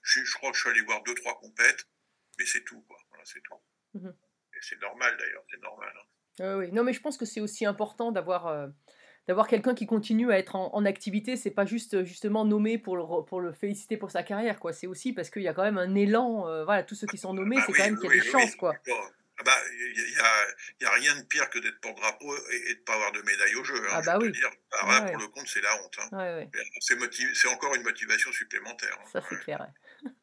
[0.03, 1.87] je, je, crois que je suis allé voir deux, trois compètes,
[2.37, 2.81] mais c'est tout.
[2.81, 2.97] Quoi.
[3.09, 3.55] Voilà, c'est tout.
[3.93, 4.09] Mmh
[4.53, 5.93] Et c'est normal d'ailleurs, c'est normal.
[6.39, 6.57] Hein.
[6.57, 8.47] oui, non, mais je pense que c'est aussi important d'avoir.
[8.47, 8.67] Euh,
[9.27, 12.97] d'avoir quelqu'un qui continue à être en, en activité, c'est pas juste justement nommé pour
[12.97, 14.73] le, pour le féliciter pour sa carrière, quoi.
[14.73, 16.47] C'est aussi parce qu'il y a quand même un élan.
[16.47, 18.29] Euh, voilà, tous ceux qui sont nommés, bah c'est quand même qu'il y a des
[18.29, 18.73] chances, quoi.
[19.41, 20.47] Ah bah, il n'y a,
[20.81, 23.55] y a, rien de pire que d'être porte-drapeau et, de ne pas avoir de médaille
[23.55, 23.75] au jeu.
[23.75, 24.31] Hein, ah bah oui.
[24.31, 24.51] Dire.
[24.71, 25.97] Ah, pour le compte, c'est la honte.
[26.11, 26.45] Hein.
[26.79, 28.95] C'est encore une motivation supplémentaire.
[29.01, 29.09] Hein.
[29.11, 29.65] Ça, c'est clair.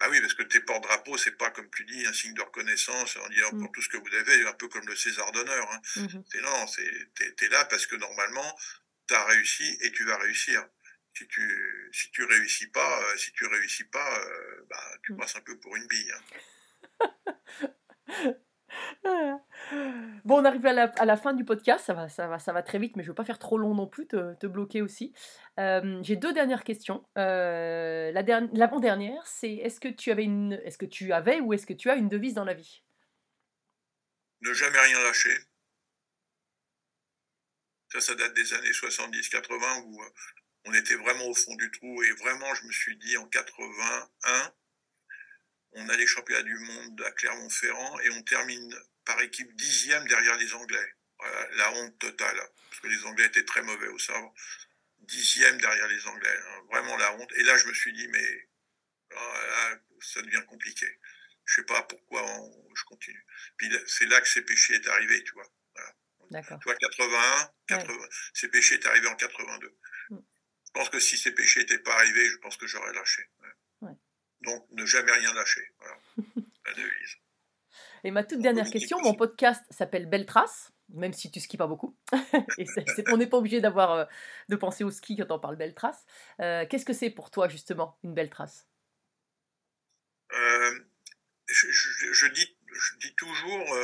[0.00, 3.16] Ah oui, parce que tes porte-drapeaux, c'est pas, comme tu dis, un signe de reconnaissance
[3.16, 3.60] en disant mm.
[3.60, 5.68] pour tout ce que vous avez, un peu comme le César d'honneur.
[5.72, 5.80] Hein.
[5.96, 6.24] Mm-hmm.
[6.30, 6.66] C'est non,
[7.36, 8.56] tu es, là parce que normalement,
[9.08, 10.66] tu as réussi et tu vas réussir.
[11.14, 15.16] Si tu si tu réussis pas, euh, si tu réussis pas, euh, bah, tu mm.
[15.16, 16.12] passes un peu pour une bille.
[17.00, 18.34] Hein.
[20.24, 22.78] Bon, on arrive à la, fin du podcast, ça va, ça, va, ça va très
[22.78, 25.14] vite, mais je ne veux pas faire trop long non plus, te, te bloquer aussi.
[25.58, 27.06] Euh, j'ai deux dernières questions.
[27.16, 31.72] Euh, l'avant-dernière, c'est est-ce que tu avais une, est-ce que tu avais ou est-ce que
[31.72, 32.82] tu as une devise dans la vie?
[34.42, 35.36] Ne jamais rien lâcher.
[37.92, 40.08] Ça, ça date des années 70-80 où euh,
[40.64, 44.54] on était vraiment au fond du trou et vraiment, je me suis dit en 81,
[45.72, 48.74] on a les championnats du monde à Clermont-Ferrand et on termine
[49.04, 50.94] par équipe dixième derrière les Anglais.
[51.52, 54.34] la honte totale, parce que les Anglais étaient très mauvais au sabre.
[55.00, 57.32] Dixième derrière les Anglais, hein, vraiment la honte.
[57.36, 58.48] Et là, je me suis dit, mais
[59.14, 59.34] oh
[60.00, 60.86] ça devient compliqué.
[61.44, 62.22] Je sais pas pourquoi
[62.74, 63.24] je continue.
[63.56, 65.50] Puis c'est là que ces péchés est arrivé, tu vois.
[66.30, 66.58] D'accord.
[66.64, 67.94] Vois, 81, 80,
[68.34, 69.76] ces péchés est arrivé en 82.
[70.10, 70.16] Mm.
[70.66, 73.22] Je pense que si ces péchés n'étaient pas arrivés, je pense que j'aurais lâché.
[74.42, 75.72] Donc, ne jamais rien lâcher.
[75.78, 75.96] Voilà.
[76.66, 77.16] La devise.
[78.04, 81.66] Et ma toute dernière question, mon podcast s'appelle Belle Trace, même si tu skis pas
[81.66, 81.96] beaucoup.
[82.58, 82.66] Et
[83.08, 84.04] on n'est pas obligé d'avoir euh,
[84.48, 86.06] de penser au ski quand on parle belle trace.
[86.40, 88.68] Euh, qu'est-ce que c'est pour toi justement une belle trace?
[90.32, 90.78] Euh,
[91.46, 93.74] je, dis, je dis toujours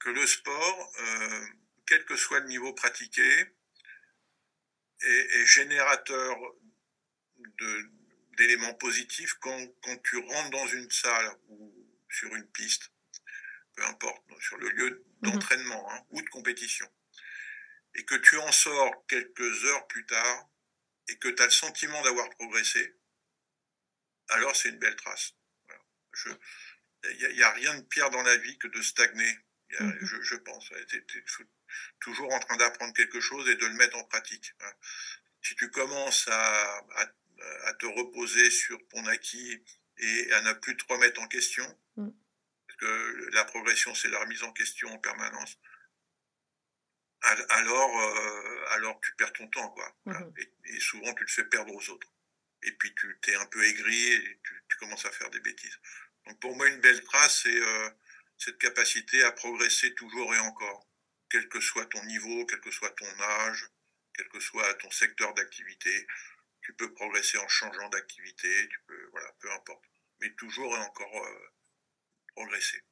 [0.00, 0.92] que le sport,
[1.86, 3.46] quel que soit le niveau pratiqué,
[5.00, 6.36] est, est générateur
[8.36, 12.90] d'éléments positifs quand, quand, tu rentres dans une salle ou sur une piste,
[13.74, 15.32] peu importe, sur le lieu mhm.
[15.32, 16.90] d'entraînement hein, ou de compétition,
[17.94, 20.48] et que tu en sors quelques heures plus tard
[21.08, 22.94] et que tu as le sentiment d'avoir progressé,
[24.28, 25.34] alors c'est une belle trace.
[27.04, 29.38] Il n'y a, rien de pire dans la vie que de stagner,
[29.80, 29.98] mhm.
[30.00, 30.70] je, pense.
[30.88, 31.04] Tu es,
[32.00, 34.52] toujours en train d'apprendre quelque chose et de le mettre en pratique.
[34.60, 34.72] Hein.
[35.42, 36.86] Si tu commences à,
[37.64, 39.62] à te reposer sur ton acquis
[39.98, 41.64] et à ne plus te remettre en question.
[41.96, 42.08] Mm.
[42.66, 45.58] Parce que la progression, c'est la remise en question en permanence.
[47.50, 49.96] Alors, euh, alors tu perds ton temps, quoi.
[50.06, 50.48] Mm-hmm.
[50.66, 52.12] Et, souvent, tu le fais perdre aux autres.
[52.62, 55.76] Et puis, tu t'es un peu aigri et tu, commences à faire des bêtises.
[56.26, 57.90] Donc, pour moi, une belle trace, c'est euh,
[58.38, 60.88] cette capacité à progresser toujours et encore,
[61.30, 63.66] quel que soit ton niveau, quel que soit ton âge,
[64.14, 66.06] quel que soit ton secteur d'activité
[66.68, 69.82] tu peux progresser en changeant d'activité, tu peux, voilà, peu importe.
[70.20, 71.52] Mais toujours et encore euh,
[72.36, 72.84] progresser.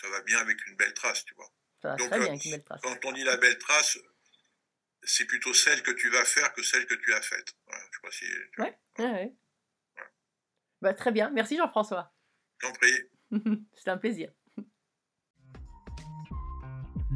[0.00, 1.52] Ça va bien avec une belle trace, tu vois.
[1.82, 2.80] Ça va Donc, très bien avec une belle trace.
[2.82, 3.98] quand on dit la belle trace,
[5.02, 7.54] c'est plutôt celle que tu vas faire que celle que tu as faite.
[7.66, 8.24] Voilà, je sais pas si.
[8.52, 9.36] Tu ouais, ouais,
[10.80, 11.28] Bah, très bien.
[11.28, 12.10] Merci Jean-François.
[12.60, 13.10] J'en prie.
[13.74, 14.32] C'était un plaisir.